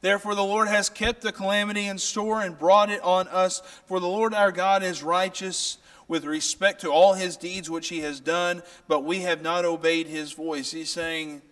Therefore, 0.00 0.34
the 0.34 0.42
Lord 0.42 0.66
has 0.66 0.88
kept 0.88 1.22
the 1.22 1.30
calamity 1.30 1.86
in 1.86 1.98
store 1.98 2.40
and 2.40 2.58
brought 2.58 2.90
it 2.90 3.02
on 3.04 3.28
us, 3.28 3.62
for 3.86 4.00
the 4.00 4.08
Lord 4.08 4.34
our 4.34 4.50
God 4.50 4.82
is 4.82 5.04
righteous 5.04 5.78
with 6.08 6.24
respect 6.24 6.80
to 6.82 6.90
all 6.90 7.14
his 7.14 7.36
deeds 7.36 7.68
which 7.68 7.88
he 7.88 8.00
has 8.00 8.20
done, 8.20 8.62
but 8.88 9.04
we 9.04 9.20
have 9.20 9.42
not 9.42 9.64
obeyed 9.64 10.06
his 10.06 10.32
voice. 10.32 10.70
He's 10.70 10.90
saying, 10.90 11.42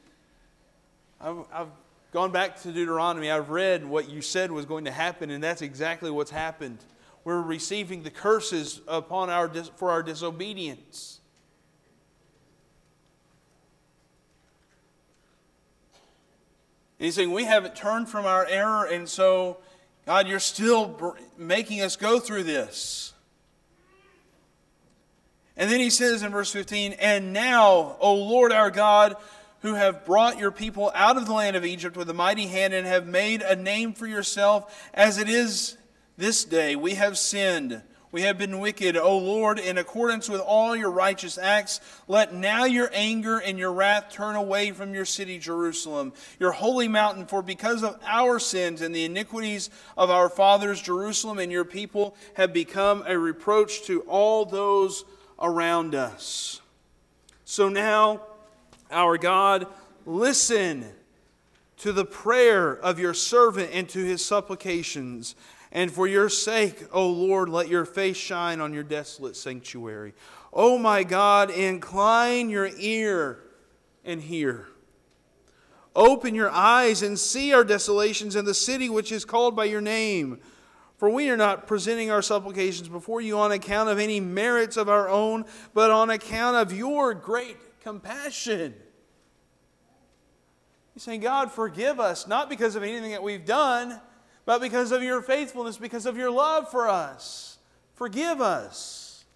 I've, 1.20 1.38
I've 1.52 1.68
gone 2.12 2.30
back 2.30 2.60
to 2.62 2.72
Deuteronomy. 2.72 3.30
I've 3.30 3.50
read 3.50 3.84
what 3.84 4.08
you 4.08 4.22
said 4.22 4.52
was 4.52 4.66
going 4.66 4.84
to 4.84 4.92
happen, 4.92 5.30
and 5.30 5.42
that's 5.42 5.62
exactly 5.62 6.10
what's 6.10 6.30
happened. 6.30 6.78
We're 7.24 7.40
receiving 7.40 8.02
the 8.02 8.10
curses 8.10 8.82
upon 8.86 9.30
our, 9.30 9.48
for 9.76 9.90
our 9.90 10.02
disobedience. 10.02 11.20
He's 16.98 17.14
saying, 17.14 17.32
We 17.32 17.44
haven't 17.44 17.74
turned 17.74 18.08
from 18.08 18.26
our 18.26 18.46
error, 18.46 18.84
and 18.84 19.08
so, 19.08 19.58
God, 20.06 20.28
you're 20.28 20.38
still 20.38 21.16
making 21.36 21.80
us 21.80 21.96
go 21.96 22.20
through 22.20 22.44
this. 22.44 23.13
And 25.56 25.70
then 25.70 25.80
he 25.80 25.90
says 25.90 26.22
in 26.22 26.32
verse 26.32 26.50
15, 26.52 26.94
And 26.94 27.32
now, 27.32 27.96
O 28.00 28.14
Lord 28.14 28.52
our 28.52 28.70
God, 28.70 29.16
who 29.60 29.74
have 29.74 30.04
brought 30.04 30.38
your 30.38 30.50
people 30.50 30.90
out 30.94 31.16
of 31.16 31.26
the 31.26 31.32
land 31.32 31.56
of 31.56 31.64
Egypt 31.64 31.96
with 31.96 32.10
a 32.10 32.14
mighty 32.14 32.48
hand 32.48 32.74
and 32.74 32.86
have 32.86 33.06
made 33.06 33.40
a 33.40 33.56
name 33.56 33.92
for 33.92 34.06
yourself, 34.06 34.90
as 34.92 35.18
it 35.18 35.28
is 35.28 35.76
this 36.16 36.44
day, 36.44 36.76
we 36.76 36.94
have 36.94 37.16
sinned. 37.16 37.82
We 38.12 38.22
have 38.22 38.38
been 38.38 38.60
wicked, 38.60 38.96
O 38.96 39.18
Lord, 39.18 39.58
in 39.58 39.76
accordance 39.76 40.28
with 40.28 40.40
all 40.40 40.76
your 40.76 40.90
righteous 40.90 41.36
acts. 41.36 41.80
Let 42.06 42.32
now 42.32 42.64
your 42.64 42.88
anger 42.92 43.38
and 43.38 43.58
your 43.58 43.72
wrath 43.72 44.12
turn 44.12 44.36
away 44.36 44.70
from 44.70 44.94
your 44.94 45.04
city, 45.04 45.38
Jerusalem, 45.40 46.12
your 46.38 46.52
holy 46.52 46.86
mountain. 46.86 47.26
For 47.26 47.42
because 47.42 47.82
of 47.82 47.98
our 48.06 48.38
sins 48.38 48.82
and 48.82 48.94
the 48.94 49.04
iniquities 49.04 49.68
of 49.96 50.10
our 50.10 50.28
fathers, 50.28 50.80
Jerusalem 50.80 51.40
and 51.40 51.50
your 51.50 51.64
people 51.64 52.14
have 52.34 52.52
become 52.52 53.02
a 53.04 53.18
reproach 53.18 53.82
to 53.86 54.02
all 54.02 54.44
those 54.44 55.04
around 55.38 55.94
us. 55.94 56.61
So 57.44 57.68
now, 57.68 58.23
our 58.90 59.18
God, 59.18 59.66
listen 60.07 60.87
to 61.79 61.92
the 61.92 62.05
prayer 62.05 62.73
of 62.73 62.99
your 62.99 63.14
servant 63.14 63.70
and 63.73 63.88
to 63.90 64.05
his 64.05 64.25
supplications, 64.25 65.35
And 65.73 65.90
for 65.90 66.07
your 66.07 66.29
sake, 66.29 66.85
O 66.92 67.09
Lord, 67.09 67.49
let 67.49 67.68
your 67.68 67.85
face 67.85 68.16
shine 68.16 68.61
on 68.61 68.73
your 68.73 68.85
desolate 68.85 69.37
sanctuary. 69.37 70.14
O 70.53 70.79
my 70.79 71.03
God, 71.03 71.51
incline 71.51 72.49
your 72.49 72.70
ear 72.79 73.40
and 74.05 74.23
hear. 74.23 74.68
Open 75.97 76.35
your 76.35 76.51
eyes 76.51 77.03
and 77.03 77.18
see 77.18 77.53
our 77.53 77.64
desolations 77.64 78.37
and 78.37 78.47
the 78.47 78.55
city 78.55 78.88
which 78.88 79.12
is 79.12 79.25
called 79.25 79.55
by 79.55 79.64
your 79.64 79.81
name. 79.81 80.40
For 81.04 81.10
we 81.10 81.28
are 81.28 81.36
not 81.36 81.66
presenting 81.66 82.10
our 82.10 82.22
supplications 82.22 82.88
before 82.88 83.20
you 83.20 83.38
on 83.38 83.52
account 83.52 83.90
of 83.90 83.98
any 83.98 84.20
merits 84.20 84.78
of 84.78 84.88
our 84.88 85.06
own, 85.06 85.44
but 85.74 85.90
on 85.90 86.08
account 86.08 86.56
of 86.56 86.72
your 86.72 87.12
great 87.12 87.58
compassion. 87.82 88.72
He's 90.94 91.02
saying, 91.02 91.20
God, 91.20 91.52
forgive 91.52 92.00
us, 92.00 92.26
not 92.26 92.48
because 92.48 92.74
of 92.74 92.82
anything 92.82 93.10
that 93.10 93.22
we've 93.22 93.44
done, 93.44 94.00
but 94.46 94.62
because 94.62 94.92
of 94.92 95.02
your 95.02 95.20
faithfulness, 95.20 95.76
because 95.76 96.06
of 96.06 96.16
your 96.16 96.30
love 96.30 96.70
for 96.70 96.88
us. 96.88 97.58
Forgive 97.92 98.40
us. 98.40 99.26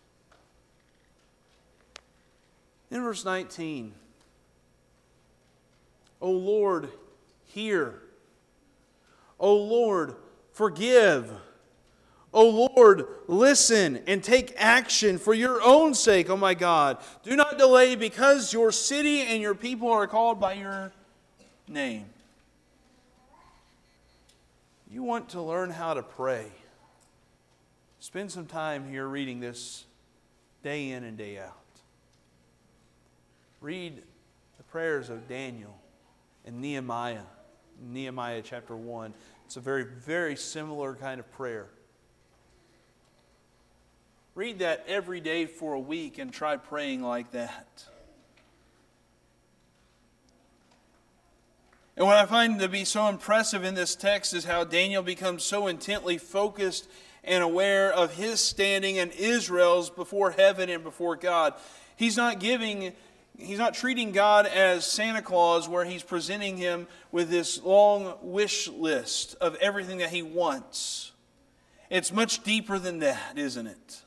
In 2.90 3.02
verse 3.02 3.26
19, 3.26 3.92
O 6.22 6.30
Lord, 6.30 6.88
hear. 7.44 8.00
O 9.38 9.54
Lord, 9.54 10.14
forgive. 10.54 11.30
O 12.32 12.70
Lord, 12.76 13.06
listen 13.26 14.02
and 14.06 14.22
take 14.22 14.52
action 14.56 15.18
for 15.18 15.32
your 15.32 15.62
own 15.62 15.94
sake, 15.94 16.28
O 16.28 16.36
my 16.36 16.54
God. 16.54 16.98
Do 17.22 17.34
not 17.34 17.56
delay 17.56 17.94
because 17.96 18.52
your 18.52 18.70
city 18.70 19.22
and 19.22 19.40
your 19.40 19.54
people 19.54 19.90
are 19.90 20.06
called 20.06 20.38
by 20.38 20.54
your 20.54 20.92
name. 21.66 22.06
You 24.90 25.02
want 25.02 25.30
to 25.30 25.42
learn 25.42 25.70
how 25.70 25.94
to 25.94 26.02
pray. 26.02 26.46
Spend 28.00 28.30
some 28.30 28.46
time 28.46 28.88
here 28.88 29.06
reading 29.06 29.40
this 29.40 29.84
day 30.62 30.90
in 30.90 31.04
and 31.04 31.16
day 31.16 31.38
out. 31.38 31.54
Read 33.60 34.02
the 34.56 34.62
prayers 34.64 35.10
of 35.10 35.28
Daniel 35.28 35.76
and 36.44 36.60
Nehemiah, 36.60 37.22
Nehemiah 37.80 38.42
chapter 38.42 38.76
1. 38.76 39.12
It's 39.46 39.56
a 39.56 39.60
very, 39.60 39.84
very 39.84 40.36
similar 40.36 40.94
kind 40.94 41.20
of 41.20 41.30
prayer. 41.32 41.68
Read 44.38 44.60
that 44.60 44.84
every 44.86 45.20
day 45.20 45.46
for 45.46 45.74
a 45.74 45.80
week 45.80 46.18
and 46.18 46.32
try 46.32 46.56
praying 46.56 47.02
like 47.02 47.32
that. 47.32 47.84
And 51.96 52.06
what 52.06 52.16
I 52.16 52.24
find 52.24 52.60
to 52.60 52.68
be 52.68 52.84
so 52.84 53.08
impressive 53.08 53.64
in 53.64 53.74
this 53.74 53.96
text 53.96 54.32
is 54.34 54.44
how 54.44 54.62
Daniel 54.62 55.02
becomes 55.02 55.42
so 55.42 55.66
intently 55.66 56.18
focused 56.18 56.88
and 57.24 57.42
aware 57.42 57.92
of 57.92 58.14
his 58.14 58.38
standing 58.40 58.96
and 59.00 59.10
Israel's 59.10 59.90
before 59.90 60.30
heaven 60.30 60.70
and 60.70 60.84
before 60.84 61.16
God. 61.16 61.54
He's 61.96 62.16
not 62.16 62.38
giving 62.38 62.92
he's 63.36 63.58
not 63.58 63.74
treating 63.74 64.12
God 64.12 64.46
as 64.46 64.86
Santa 64.86 65.20
Claus 65.20 65.68
where 65.68 65.84
he's 65.84 66.04
presenting 66.04 66.56
him 66.56 66.86
with 67.10 67.28
this 67.28 67.60
long 67.64 68.14
wish 68.22 68.68
list 68.68 69.34
of 69.40 69.56
everything 69.56 69.98
that 69.98 70.10
he 70.10 70.22
wants. 70.22 71.10
It's 71.90 72.12
much 72.12 72.44
deeper 72.44 72.78
than 72.78 73.00
that, 73.00 73.36
isn't 73.36 73.66
it? 73.66 74.02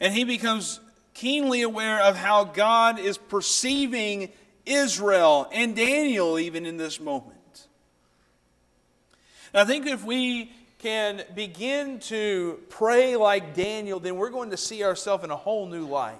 And 0.00 0.14
he 0.14 0.24
becomes 0.24 0.80
keenly 1.14 1.62
aware 1.62 2.00
of 2.00 2.16
how 2.16 2.44
God 2.44 2.98
is 2.98 3.18
perceiving 3.18 4.30
Israel 4.64 5.48
and 5.52 5.76
Daniel 5.76 6.38
even 6.38 6.64
in 6.64 6.76
this 6.76 6.98
moment. 6.98 7.36
I 9.52 9.64
think 9.64 9.86
if 9.86 10.04
we 10.04 10.52
can 10.78 11.22
begin 11.34 11.98
to 11.98 12.60
pray 12.70 13.16
like 13.16 13.54
Daniel, 13.54 14.00
then 14.00 14.16
we're 14.16 14.30
going 14.30 14.50
to 14.50 14.56
see 14.56 14.82
ourselves 14.82 15.24
in 15.24 15.30
a 15.30 15.36
whole 15.36 15.66
new 15.66 15.86
light. 15.86 16.16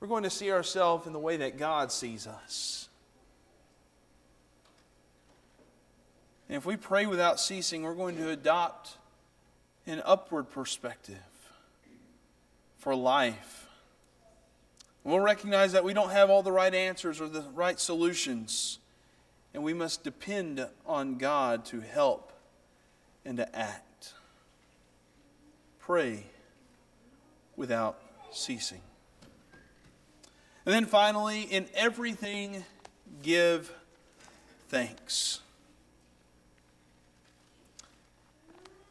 We're 0.00 0.08
going 0.08 0.24
to 0.24 0.30
see 0.30 0.50
ourselves 0.50 1.06
in 1.06 1.12
the 1.12 1.18
way 1.18 1.38
that 1.38 1.56
God 1.56 1.92
sees 1.92 2.26
us. 2.26 2.88
And 6.48 6.56
if 6.56 6.66
we 6.66 6.76
pray 6.76 7.06
without 7.06 7.40
ceasing, 7.40 7.84
we're 7.84 7.94
going 7.94 8.16
to 8.16 8.28
adopt 8.28 8.98
an 9.86 10.02
upward 10.04 10.50
perspective 10.50 11.16
for 12.78 12.94
life. 12.94 13.66
We'll 15.04 15.20
recognize 15.20 15.72
that 15.72 15.84
we 15.84 15.94
don't 15.94 16.10
have 16.10 16.30
all 16.30 16.42
the 16.42 16.52
right 16.52 16.72
answers 16.72 17.20
or 17.20 17.28
the 17.28 17.44
right 17.54 17.78
solutions, 17.78 18.78
and 19.52 19.64
we 19.64 19.74
must 19.74 20.04
depend 20.04 20.66
on 20.86 21.18
God 21.18 21.64
to 21.66 21.80
help 21.80 22.32
and 23.24 23.36
to 23.38 23.56
act. 23.56 24.14
Pray 25.80 26.24
without 27.56 27.98
ceasing. 28.30 28.80
And 30.64 30.72
then 30.72 30.86
finally, 30.86 31.42
in 31.42 31.66
everything, 31.74 32.64
give 33.22 33.72
thanks. 34.68 35.40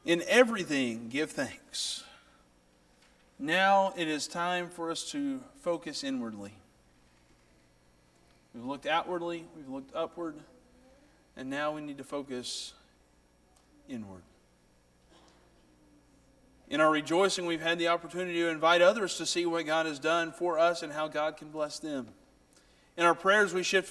In 0.05 0.23
everything, 0.27 1.09
give 1.09 1.31
thanks. 1.31 2.03
Now 3.37 3.93
it 3.95 4.07
is 4.07 4.27
time 4.27 4.69
for 4.69 4.89
us 4.89 5.09
to 5.11 5.41
focus 5.61 6.03
inwardly. 6.03 6.53
We've 8.53 8.65
looked 8.65 8.85
outwardly, 8.85 9.45
we've 9.55 9.69
looked 9.69 9.95
upward, 9.95 10.35
and 11.37 11.49
now 11.49 11.73
we 11.73 11.81
need 11.81 11.97
to 11.99 12.03
focus 12.03 12.73
inward. 13.87 14.23
In 16.69 16.81
our 16.81 16.89
rejoicing, 16.89 17.45
we've 17.45 17.61
had 17.61 17.79
the 17.79 17.89
opportunity 17.89 18.39
to 18.39 18.49
invite 18.49 18.81
others 18.81 19.17
to 19.17 19.25
see 19.25 19.45
what 19.45 19.65
God 19.65 19.85
has 19.85 19.99
done 19.99 20.31
for 20.31 20.57
us 20.57 20.83
and 20.83 20.91
how 20.91 21.07
God 21.07 21.37
can 21.37 21.49
bless 21.49 21.79
them. 21.79 22.07
In 22.97 23.05
our 23.05 23.15
prayers, 23.15 23.53
we 23.53 23.63
should 23.63 23.85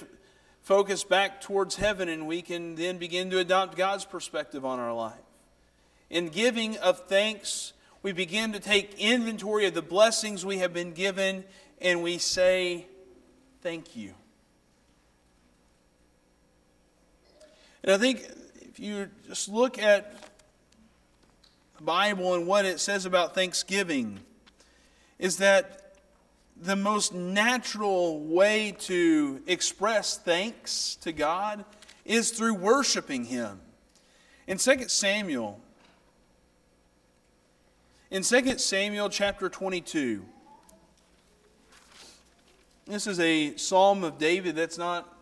focus 0.61 1.03
back 1.03 1.41
towards 1.41 1.75
heaven 1.75 2.09
and 2.09 2.27
we 2.27 2.41
can 2.41 2.75
then 2.75 2.97
begin 2.97 3.29
to 3.29 3.39
adopt 3.39 3.77
God's 3.77 4.05
perspective 4.05 4.65
on 4.65 4.79
our 4.79 4.93
life. 4.93 5.13
In 6.11 6.27
giving 6.27 6.75
of 6.79 7.07
thanks, 7.07 7.71
we 8.03 8.11
begin 8.11 8.51
to 8.51 8.59
take 8.59 8.99
inventory 8.99 9.65
of 9.65 9.73
the 9.73 9.81
blessings 9.81 10.45
we 10.45 10.57
have 10.57 10.73
been 10.73 10.91
given 10.91 11.45
and 11.79 12.03
we 12.03 12.17
say, 12.17 12.85
Thank 13.61 13.95
you. 13.95 14.13
And 17.81 17.93
I 17.93 17.97
think 17.97 18.27
if 18.59 18.77
you 18.77 19.07
just 19.25 19.47
look 19.47 19.79
at 19.79 20.13
the 21.77 21.83
Bible 21.83 22.33
and 22.33 22.45
what 22.45 22.65
it 22.65 22.81
says 22.81 23.05
about 23.05 23.33
thanksgiving, 23.33 24.19
is 25.17 25.37
that 25.37 25.95
the 26.61 26.75
most 26.75 27.13
natural 27.13 28.19
way 28.19 28.75
to 28.79 29.41
express 29.47 30.17
thanks 30.17 30.95
to 30.97 31.13
God 31.13 31.63
is 32.03 32.31
through 32.31 32.55
worshiping 32.55 33.23
Him. 33.23 33.61
In 34.45 34.57
2 34.57 34.89
Samuel, 34.89 35.61
in 38.11 38.23
2 38.23 38.57
Samuel 38.57 39.07
chapter 39.07 39.47
22, 39.47 40.25
this 42.85 43.07
is 43.07 43.21
a 43.21 43.55
psalm 43.55 44.03
of 44.03 44.17
David 44.17 44.57
that's 44.57 44.77
not, 44.77 45.17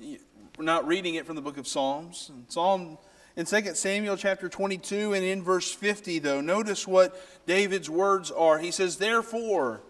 we're 0.00 0.64
not 0.64 0.86
reading 0.86 1.16
it 1.16 1.26
from 1.26 1.36
the 1.36 1.42
book 1.42 1.58
of 1.58 1.68
Psalms. 1.68 2.30
Psalm 2.48 2.96
in 3.36 3.44
2 3.44 3.74
Samuel 3.74 4.16
chapter 4.16 4.48
22 4.48 5.12
and 5.12 5.22
in 5.22 5.42
verse 5.42 5.70
50, 5.70 6.18
though, 6.20 6.40
notice 6.40 6.88
what 6.88 7.14
David's 7.46 7.90
words 7.90 8.30
are. 8.30 8.58
He 8.58 8.70
says, 8.70 8.96
Therefore, 8.96 9.82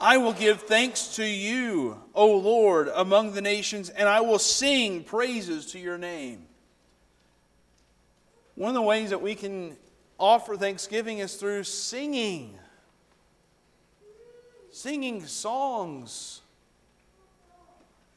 I 0.00 0.16
will 0.16 0.32
give 0.32 0.62
thanks 0.62 1.16
to 1.16 1.26
you, 1.26 2.00
O 2.14 2.38
Lord, 2.38 2.88
among 2.94 3.32
the 3.32 3.42
nations, 3.42 3.90
and 3.90 4.08
I 4.08 4.22
will 4.22 4.38
sing 4.38 5.04
praises 5.04 5.66
to 5.72 5.78
your 5.78 5.98
name. 5.98 6.46
One 8.54 8.70
of 8.70 8.74
the 8.74 8.82
ways 8.82 9.10
that 9.10 9.20
we 9.20 9.34
can 9.34 9.76
offer 10.18 10.56
thanksgiving 10.56 11.18
is 11.18 11.34
through 11.34 11.64
singing. 11.64 12.58
Singing 14.70 15.24
songs 15.26 16.40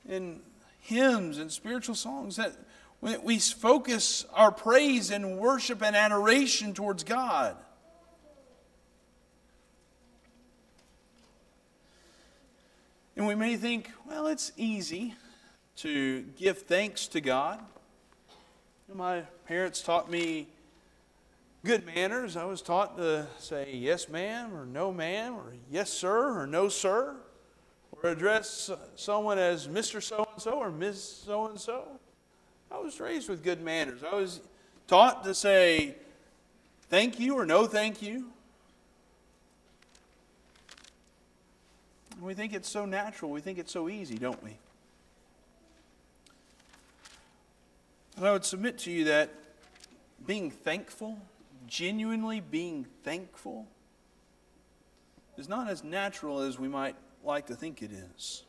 and 0.10 0.40
hymns 0.82 1.38
and 1.38 1.52
spiritual 1.52 1.96
songs 1.96 2.38
that 2.38 2.56
we 3.02 3.38
focus 3.40 4.26
our 4.34 4.52
praise 4.52 5.12
and 5.12 5.38
worship 5.38 5.84
and 5.84 5.96
adoration 5.96 6.74
towards 6.74 7.04
God. 7.04 7.56
And 13.16 13.28
we 13.28 13.36
may 13.36 13.56
think, 13.56 13.92
well, 14.08 14.28
it's 14.28 14.52
easy 14.58 15.16
to 15.78 16.22
give 16.38 16.60
thanks 16.60 17.08
to 17.08 17.22
God. 17.22 17.60
My 18.94 19.22
parents 19.48 19.82
taught 19.82 20.10
me 20.10 20.48
good 21.68 21.86
manners, 21.86 22.38
I 22.38 22.46
was 22.46 22.62
taught 22.62 22.96
to 22.96 23.28
say 23.40 23.72
yes, 23.74 24.08
ma'am, 24.08 24.56
or 24.56 24.66
no, 24.66 24.94
ma'am, 24.94 25.34
or 25.34 25.54
yes, 25.70 25.90
sir, 25.90 26.40
or 26.40 26.48
no, 26.48 26.70
sir, 26.70 27.14
or 27.92 28.10
address 28.10 28.72
someone 28.96 29.38
as 29.38 29.68
Mr. 29.68 30.02
So 30.02 30.26
and 30.32 30.42
so 30.42 30.52
or 30.54 30.72
Miss 30.72 31.04
So 31.04 31.48
and 31.48 31.60
so. 31.60 31.86
I 32.72 32.78
was 32.78 33.02
raised 33.02 33.28
with 33.28 33.44
good 33.44 33.62
manners. 33.62 34.02
I 34.02 34.16
was 34.16 34.40
taught 34.88 35.26
to 35.26 35.34
say 35.34 35.96
thank 36.90 37.20
you 37.20 37.38
or 37.38 37.46
no 37.46 37.66
thank 37.66 38.02
you. 38.02 38.28
We 42.22 42.34
think 42.34 42.54
it's 42.54 42.70
so 42.70 42.86
natural. 42.86 43.30
We 43.30 43.42
think 43.42 43.60
it's 43.60 43.74
so 43.74 43.90
easy, 43.90 44.18
don't 44.18 44.42
we? 44.42 44.56
And 48.16 48.26
I 48.26 48.32
would 48.32 48.46
submit 48.46 48.78
to 48.80 48.92
you 48.92 49.04
that 49.04 49.34
being 50.26 50.50
thankful, 50.50 51.20
genuinely 51.68 52.40
being 52.40 52.86
thankful, 53.04 53.68
is 55.38 55.48
not 55.48 55.70
as 55.70 55.84
natural 55.84 56.40
as 56.40 56.58
we 56.58 56.68
might 56.68 56.96
like 57.24 57.48
to 57.48 57.56
think 57.56 57.82
it 57.82 57.92
is. 57.92 58.44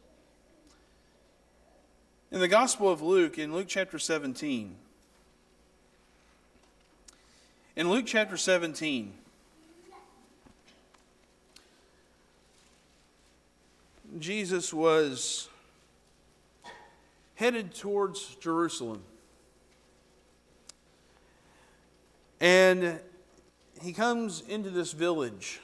In 2.30 2.40
the 2.40 2.48
Gospel 2.48 2.90
of 2.90 3.02
Luke, 3.02 3.38
in 3.38 3.52
Luke 3.52 3.66
chapter 3.68 3.98
17, 3.98 4.76
in 7.76 7.90
Luke 7.90 8.04
chapter 8.06 8.36
17, 8.36 9.12
Jesus 14.18 14.72
was 14.72 15.48
headed 17.34 17.74
towards 17.74 18.34
Jerusalem. 18.36 19.02
And 22.40 23.00
he 23.82 23.92
comes 23.92 24.42
into 24.48 24.70
this 24.70 24.92
village 24.92 25.60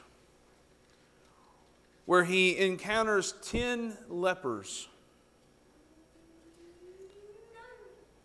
where 2.06 2.24
he 2.24 2.58
encounters 2.58 3.34
10 3.42 3.96
lepers. 4.08 4.88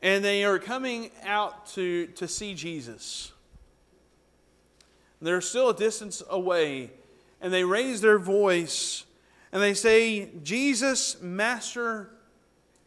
And 0.01 0.23
they 0.23 0.43
are 0.43 0.59
coming 0.59 1.11
out 1.25 1.67
to, 1.73 2.07
to 2.07 2.27
see 2.27 2.53
Jesus. 2.53 3.31
They're 5.21 5.41
still 5.41 5.69
a 5.69 5.75
distance 5.75 6.23
away, 6.29 6.91
and 7.41 7.51
they 7.51 7.63
raise 7.63 7.99
their 7.99 8.19
voice 8.19 9.05
and 9.51 9.61
they 9.61 9.73
say, 9.73 10.29
Jesus, 10.43 11.21
Master, 11.21 12.09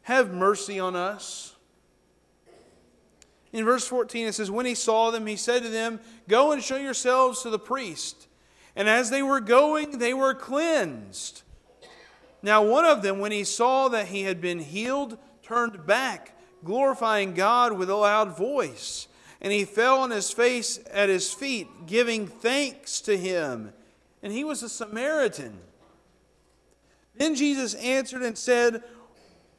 have 0.02 0.32
mercy 0.32 0.78
on 0.78 0.94
us. 0.94 1.51
In 3.52 3.64
verse 3.64 3.86
14, 3.86 4.28
it 4.28 4.32
says, 4.32 4.50
When 4.50 4.66
he 4.66 4.74
saw 4.74 5.10
them, 5.10 5.26
he 5.26 5.36
said 5.36 5.62
to 5.62 5.68
them, 5.68 6.00
Go 6.28 6.52
and 6.52 6.62
show 6.62 6.76
yourselves 6.76 7.42
to 7.42 7.50
the 7.50 7.58
priest. 7.58 8.28
And 8.74 8.88
as 8.88 9.10
they 9.10 9.22
were 9.22 9.40
going, 9.40 9.98
they 9.98 10.14
were 10.14 10.34
cleansed. 10.34 11.42
Now, 12.42 12.64
one 12.64 12.84
of 12.84 13.02
them, 13.02 13.18
when 13.18 13.32
he 13.32 13.44
saw 13.44 13.88
that 13.88 14.06
he 14.06 14.22
had 14.22 14.40
been 14.40 14.58
healed, 14.58 15.18
turned 15.42 15.86
back, 15.86 16.36
glorifying 16.64 17.34
God 17.34 17.74
with 17.74 17.90
a 17.90 17.94
loud 17.94 18.36
voice. 18.36 19.06
And 19.40 19.52
he 19.52 19.64
fell 19.64 20.00
on 20.00 20.10
his 20.10 20.30
face 20.30 20.80
at 20.90 21.08
his 21.08 21.32
feet, 21.32 21.68
giving 21.86 22.26
thanks 22.26 23.00
to 23.02 23.16
him. 23.16 23.72
And 24.22 24.32
he 24.32 24.44
was 24.44 24.62
a 24.62 24.68
Samaritan. 24.68 25.58
Then 27.16 27.34
Jesus 27.34 27.74
answered 27.74 28.22
and 28.22 28.38
said, 28.38 28.82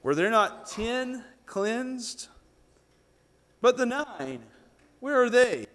Were 0.01 0.15
there 0.15 0.31
not 0.31 0.67
ten 0.67 1.23
cleansed? 1.45 2.29
But 3.63 3.77
the 3.77 3.85
nine, 3.85 4.41
where 4.99 5.23
are 5.23 5.29
they? 5.29 5.67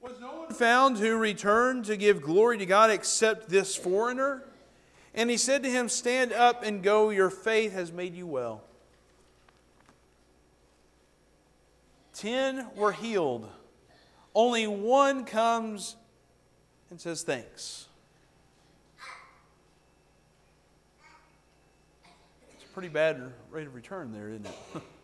Was 0.00 0.20
no 0.20 0.42
one 0.42 0.54
found 0.54 0.96
who 0.96 1.16
returned 1.16 1.86
to 1.86 1.96
give 1.96 2.22
glory 2.22 2.56
to 2.58 2.66
God 2.66 2.88
except 2.88 3.48
this 3.48 3.74
foreigner? 3.74 4.44
And 5.12 5.28
he 5.28 5.36
said 5.36 5.64
to 5.64 5.68
him, 5.68 5.88
Stand 5.88 6.32
up 6.32 6.62
and 6.62 6.84
go, 6.84 7.10
your 7.10 7.30
faith 7.30 7.72
has 7.72 7.90
made 7.90 8.14
you 8.14 8.28
well. 8.28 8.62
Ten 12.14 12.68
were 12.76 12.92
healed. 12.92 13.48
Only 14.32 14.68
one 14.68 15.24
comes 15.24 15.96
and 16.90 17.00
says, 17.00 17.24
Thanks. 17.24 17.88
It's 22.54 22.64
a 22.64 22.72
pretty 22.72 22.88
bad 22.88 23.20
rate 23.50 23.66
of 23.66 23.74
return 23.74 24.12
there, 24.12 24.28
isn't 24.28 24.46
it? 24.46 24.82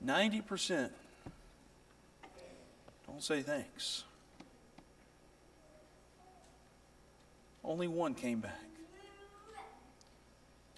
Ninety 0.00 0.40
percent 0.40 0.92
don't 3.20 3.22
say 3.22 3.42
thanks. 3.42 4.04
Only 7.62 7.86
one 7.86 8.14
came 8.14 8.40
back. 8.40 8.62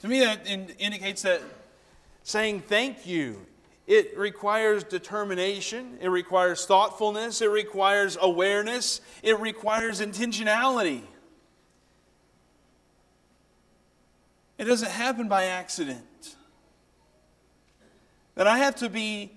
To 0.01 0.09
me, 0.09 0.21
that 0.21 0.45
in, 0.49 0.71
indicates 0.81 1.23
that 1.23 1.41
saying 2.25 2.63
thank 2.63 3.07
you, 3.07 3.47
it 3.87 4.19
requires 4.19 4.83
determination, 4.83 5.99
it 6.01 6.09
requires 6.09 6.67
thoughtfulness, 6.67 7.43
it 7.43 7.51
requires 7.51 8.19
awareness, 8.21 9.01
it 9.23 9.39
requires 9.39 10.01
intentionality. 10.01 11.03
It 14.59 14.65
doesn't 14.65 14.91
happen 14.91 15.29
by 15.29 15.45
accident. 15.45 16.37
That 18.35 18.47
I 18.47 18.59
have 18.59 18.77
to 18.77 18.89
be 18.89 19.33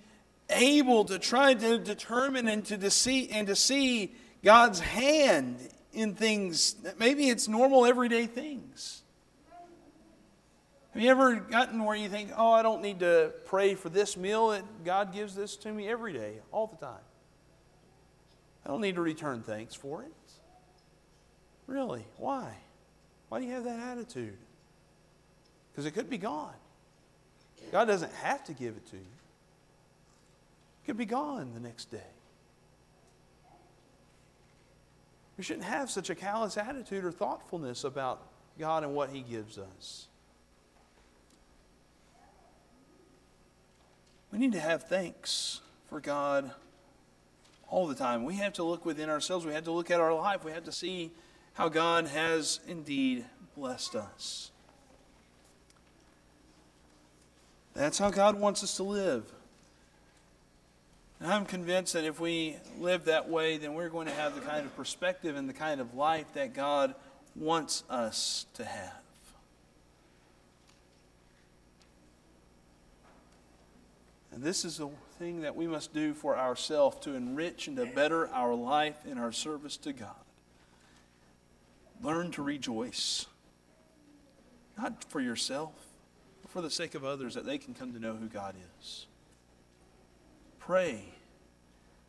able 0.50 1.06
to 1.06 1.20
try 1.20 1.54
to 1.54 1.78
determine 1.78 2.48
and 2.48 2.66
to 2.66 2.90
see 2.90 3.30
and 3.30 3.48
to 3.48 3.56
see 3.56 4.14
God's 4.44 4.80
hand 4.80 5.58
in 5.92 6.14
things. 6.14 6.76
Maybe 7.00 7.30
it's 7.30 7.48
normal 7.48 7.86
everyday 7.86 8.26
things. 8.26 9.02
Have 10.94 11.04
you 11.04 11.10
ever 11.10 11.36
gotten 11.36 11.84
where 11.84 11.98
you 11.98 12.08
think, 12.08 12.32
oh, 12.38 12.52
I 12.52 12.62
don't 12.62 12.82
need 12.82 13.00
to 13.00 13.34
pray 13.46 13.76
for 13.76 13.90
this 13.90 14.16
meal? 14.16 14.50
That 14.50 14.86
God 14.86 15.14
gives 15.14 15.36
this 15.36 15.58
to 15.58 15.72
me 15.72 15.90
every 15.90 16.14
day, 16.14 16.36
all 16.54 16.68
the 16.68 16.78
time. 16.78 17.04
I 18.66 18.70
don't 18.70 18.80
need 18.80 18.96
to 18.96 19.02
return 19.02 19.44
thanks 19.44 19.76
for 19.76 20.04
it. 20.04 20.12
Really? 21.68 22.06
Why? 22.18 22.56
Why 23.28 23.40
do 23.40 23.46
you 23.46 23.52
have 23.52 23.66
that 23.66 23.80
attitude? 23.80 24.38
Because 25.72 25.86
it 25.86 25.92
could 25.92 26.10
be 26.10 26.18
gone. 26.18 26.54
God 27.72 27.86
doesn't 27.86 28.14
have 28.14 28.44
to 28.46 28.54
give 28.54 28.76
it 28.76 28.86
to 28.88 28.98
you. 28.98 29.02
It 30.84 30.86
could 30.86 30.98
be 30.98 31.06
gone 31.06 31.52
the 31.54 31.60
next 31.60 31.92
day. 31.92 32.00
We 35.38 35.44
shouldn't 35.44 35.66
have 35.66 35.90
such 35.90 36.10
a 36.10 36.16
callous 36.16 36.58
attitude 36.58 37.04
or 37.04 37.12
thoughtfulness 37.12 37.84
about 37.84 38.22
God 38.58 38.84
and 38.84 38.94
what 38.94 39.10
He 39.10 39.22
gives 39.22 39.58
us. 39.58 40.08
We 44.32 44.40
need 44.40 44.54
to 44.54 44.60
have 44.60 44.84
thanks 44.84 45.62
for 45.90 46.00
God 46.00 46.52
all 47.70 47.88
the 47.88 47.96
time. 47.96 48.24
We 48.24 48.36
have 48.36 48.54
to 48.54 48.64
look 48.64 48.86
within 48.86 49.10
ourselves. 49.10 49.46
We 49.46 49.54
have 49.54 49.64
to 49.66 49.72
look 49.72 49.92
at 49.92 50.00
our 50.00 50.14
life. 50.14 50.44
We 50.44 50.52
have 50.52 50.66
to 50.66 50.72
see 50.72 51.12
how 51.54 51.70
God 51.70 52.08
has 52.08 52.60
indeed 52.68 53.26
blessed 53.56 53.96
us. 53.96 54.52
That's 57.76 57.98
how 58.00 58.10
God 58.10 58.40
wants 58.40 58.64
us 58.64 58.78
to 58.78 58.84
live. 58.84 59.26
And 61.20 61.32
I'm 61.32 61.46
convinced 61.46 61.94
that 61.94 62.06
if 62.06 62.20
we 62.20 62.56
live 62.80 63.06
that 63.06 63.30
way, 63.30 63.58
then 63.58 63.74
we're 63.74 63.90
going 63.90 64.08
to 64.08 64.14
have 64.14 64.34
the 64.34 64.42
kind 64.42 64.66
of 64.66 64.76
perspective 64.78 65.36
and 65.36 65.48
the 65.48 65.54
kind 65.54 65.82
of 65.82 65.94
life 65.94 66.26
that 66.34 66.54
God 66.54 66.96
wants 67.36 67.84
us 67.90 68.46
to 68.54 68.64
have. 68.64 69.02
And 74.32 74.44
this 74.44 74.66
is 74.66 74.78
the 74.78 74.90
thing 75.18 75.42
that 75.42 75.56
we 75.56 75.68
must 75.68 75.94
do 75.94 76.14
for 76.14 76.38
ourselves 76.38 76.98
to 77.02 77.16
enrich 77.16 77.68
and 77.68 77.78
to 77.78 77.86
better 77.86 78.28
our 78.30 78.54
life 78.54 79.06
in 79.06 79.18
our 79.18 79.32
service 79.32 79.78
to 79.78 79.94
God. 79.94 80.16
Learn 82.02 82.32
to 82.32 82.42
rejoice, 82.42 83.26
not 84.78 85.06
for 85.06 85.22
yourself 85.22 85.85
for 86.56 86.62
the 86.62 86.70
sake 86.70 86.96
of 86.96 87.04
others 87.04 87.34
that 87.34 87.46
they 87.46 87.58
can 87.58 87.74
come 87.74 87.92
to 87.92 88.00
know 88.00 88.14
who 88.14 88.28
God 88.28 88.56
is. 88.80 89.08
Pray 90.58 91.04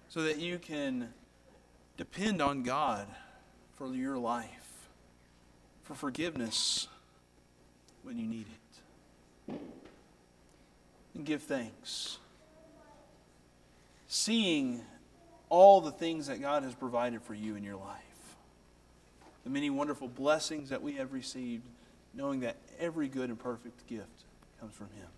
so 0.09 0.23
that 0.23 0.39
you 0.39 0.61
can 0.61 1.13
depend 1.97 2.41
on 2.41 2.63
God 2.63 3.09
for 3.75 3.93
your 3.93 4.17
life, 4.17 4.87
for 5.83 5.95
forgiveness 5.95 6.87
when 8.05 8.19
you 8.19 8.27
need 8.29 8.47
it. 9.49 9.59
And 11.17 11.27
give 11.27 11.43
thanks. 11.43 12.19
Seeing 14.07 14.81
all 15.49 15.81
the 15.81 15.91
things 15.91 16.29
that 16.29 16.41
God 16.41 16.63
has 16.63 16.73
provided 16.73 17.21
for 17.21 17.35
you 17.35 17.57
in 17.57 17.65
your 17.65 17.75
life, 17.75 18.37
the 19.43 19.51
many 19.51 19.71
wonderful 19.71 20.07
blessings 20.07 20.69
that 20.69 20.83
we 20.83 20.93
have 20.93 21.13
received, 21.13 21.65
knowing 22.15 22.39
that 22.41 22.55
every 22.79 23.09
good 23.09 23.29
and 23.29 23.41
perfect 23.41 23.89
gift 23.89 24.16
comes 24.61 24.75
from 24.75 24.89
Him. 24.89 25.09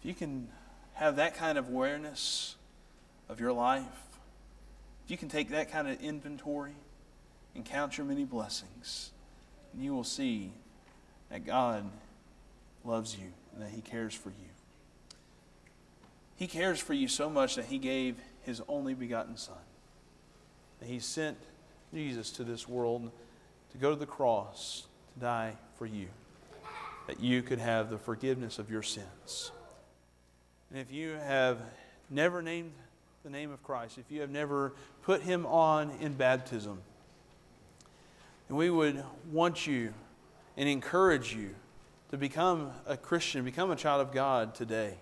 If 0.00 0.04
you 0.04 0.14
can 0.14 0.48
have 0.94 1.16
that 1.16 1.36
kind 1.36 1.58
of 1.58 1.68
awareness 1.68 2.56
of 3.28 3.40
your 3.40 3.52
life, 3.52 3.84
if 5.04 5.10
you 5.10 5.16
can 5.16 5.28
take 5.28 5.50
that 5.50 5.70
kind 5.70 5.88
of 5.88 6.00
inventory 6.00 6.74
and 7.54 7.64
count 7.64 7.98
your 7.98 8.06
many 8.06 8.24
blessings, 8.24 9.12
and 9.72 9.82
you 9.82 9.94
will 9.94 10.04
see 10.04 10.52
that 11.30 11.44
God 11.44 11.84
loves 12.84 13.16
you 13.16 13.32
and 13.52 13.62
that 13.62 13.70
He 13.70 13.80
cares 13.80 14.14
for 14.14 14.30
you. 14.30 14.34
He 16.36 16.46
cares 16.46 16.80
for 16.80 16.92
you 16.92 17.08
so 17.08 17.30
much 17.30 17.56
that 17.56 17.66
He 17.66 17.78
gave 17.78 18.16
His 18.42 18.62
only 18.68 18.94
begotten 18.94 19.36
Son. 19.36 19.56
That 20.80 20.88
He 20.88 20.98
sent 20.98 21.38
Jesus 21.92 22.30
to 22.32 22.44
this 22.44 22.68
world 22.68 23.10
to 23.72 23.78
go 23.78 23.90
to 23.90 23.96
the 23.96 24.06
cross 24.06 24.86
to 25.14 25.20
die 25.20 25.56
for 25.78 25.86
you, 25.86 26.08
that 27.06 27.20
you 27.20 27.42
could 27.42 27.58
have 27.58 27.90
the 27.90 27.98
forgiveness 27.98 28.58
of 28.58 28.70
your 28.70 28.82
sins. 28.82 29.52
And 30.70 30.78
if 30.78 30.92
you 30.92 31.12
have 31.12 31.58
never 32.10 32.42
named 32.42 32.72
the 33.22 33.30
name 33.30 33.50
of 33.52 33.62
Christ, 33.62 33.98
if 33.98 34.10
you 34.10 34.20
have 34.20 34.30
never 34.30 34.72
put 35.02 35.22
Him 35.22 35.46
on 35.46 35.90
in 36.00 36.14
baptism, 36.14 36.80
then 38.48 38.56
we 38.56 38.70
would 38.70 39.02
want 39.30 39.66
you 39.66 39.92
and 40.56 40.68
encourage 40.68 41.34
you 41.34 41.54
to 42.10 42.16
become 42.16 42.70
a 42.86 42.96
Christian, 42.96 43.44
become 43.44 43.70
a 43.70 43.76
child 43.76 44.00
of 44.00 44.12
God 44.12 44.54
today. 44.54 44.94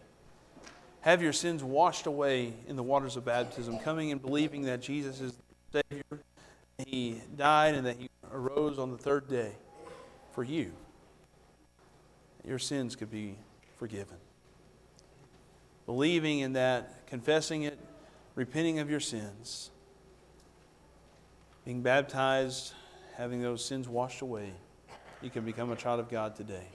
Have 1.02 1.20
your 1.22 1.34
sins 1.34 1.62
washed 1.62 2.06
away 2.06 2.54
in 2.66 2.76
the 2.76 2.82
waters 2.82 3.16
of 3.16 3.24
baptism, 3.26 3.78
coming 3.78 4.10
and 4.10 4.22
believing 4.22 4.62
that 4.62 4.80
Jesus 4.80 5.20
is 5.20 5.36
the 5.70 5.82
Savior. 5.90 6.24
He 6.86 7.20
died 7.36 7.74
and 7.74 7.86
that 7.86 7.96
He 7.98 8.08
arose 8.32 8.78
on 8.78 8.90
the 8.90 8.96
third 8.98 9.28
day 9.28 9.52
for 10.32 10.42
you. 10.42 10.72
Your 12.46 12.58
sins 12.58 12.94
could 12.96 13.10
be 13.10 13.36
forgiven. 13.78 14.16
Believing 15.86 16.40
in 16.40 16.54
that, 16.54 17.06
confessing 17.06 17.62
it, 17.62 17.78
repenting 18.34 18.78
of 18.78 18.90
your 18.90 19.00
sins, 19.00 19.70
being 21.64 21.82
baptized, 21.82 22.72
having 23.16 23.42
those 23.42 23.64
sins 23.64 23.88
washed 23.88 24.20
away, 24.20 24.52
you 25.22 25.30
can 25.30 25.44
become 25.44 25.70
a 25.70 25.76
child 25.76 26.00
of 26.00 26.08
God 26.10 26.36
today. 26.36 26.68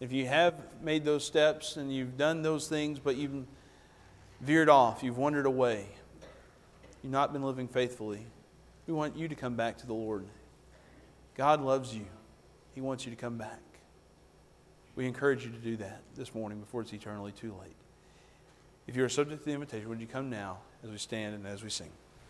If 0.00 0.12
you 0.12 0.26
have 0.26 0.54
made 0.82 1.04
those 1.04 1.24
steps 1.24 1.76
and 1.76 1.92
you've 1.92 2.16
done 2.16 2.42
those 2.42 2.68
things, 2.68 2.98
but 2.98 3.16
you've 3.16 3.46
veered 4.40 4.68
off, 4.68 5.02
you've 5.02 5.18
wandered 5.18 5.46
away, 5.46 5.86
you've 7.02 7.12
not 7.12 7.32
been 7.32 7.42
living 7.42 7.68
faithfully, 7.68 8.26
we 8.86 8.94
want 8.94 9.16
you 9.16 9.28
to 9.28 9.34
come 9.34 9.56
back 9.56 9.78
to 9.78 9.86
the 9.86 9.94
Lord. 9.94 10.26
God 11.34 11.62
loves 11.62 11.94
you, 11.94 12.06
He 12.74 12.80
wants 12.80 13.04
you 13.04 13.10
to 13.10 13.16
come 13.16 13.36
back. 13.36 13.65
We 14.96 15.06
encourage 15.06 15.44
you 15.44 15.50
to 15.50 15.58
do 15.58 15.76
that 15.76 16.00
this 16.16 16.34
morning 16.34 16.58
before 16.58 16.80
it's 16.80 16.92
eternally 16.92 17.32
too 17.32 17.54
late. 17.60 17.76
If 18.86 18.96
you 18.96 19.04
are 19.04 19.08
subject 19.08 19.42
to 19.42 19.46
the 19.46 19.54
invitation, 19.54 19.88
would 19.90 20.00
you 20.00 20.06
come 20.06 20.30
now 20.30 20.58
as 20.82 20.90
we 20.90 20.96
stand 20.96 21.34
and 21.34 21.46
as 21.46 21.62
we 21.62 21.68
sing? 21.68 21.90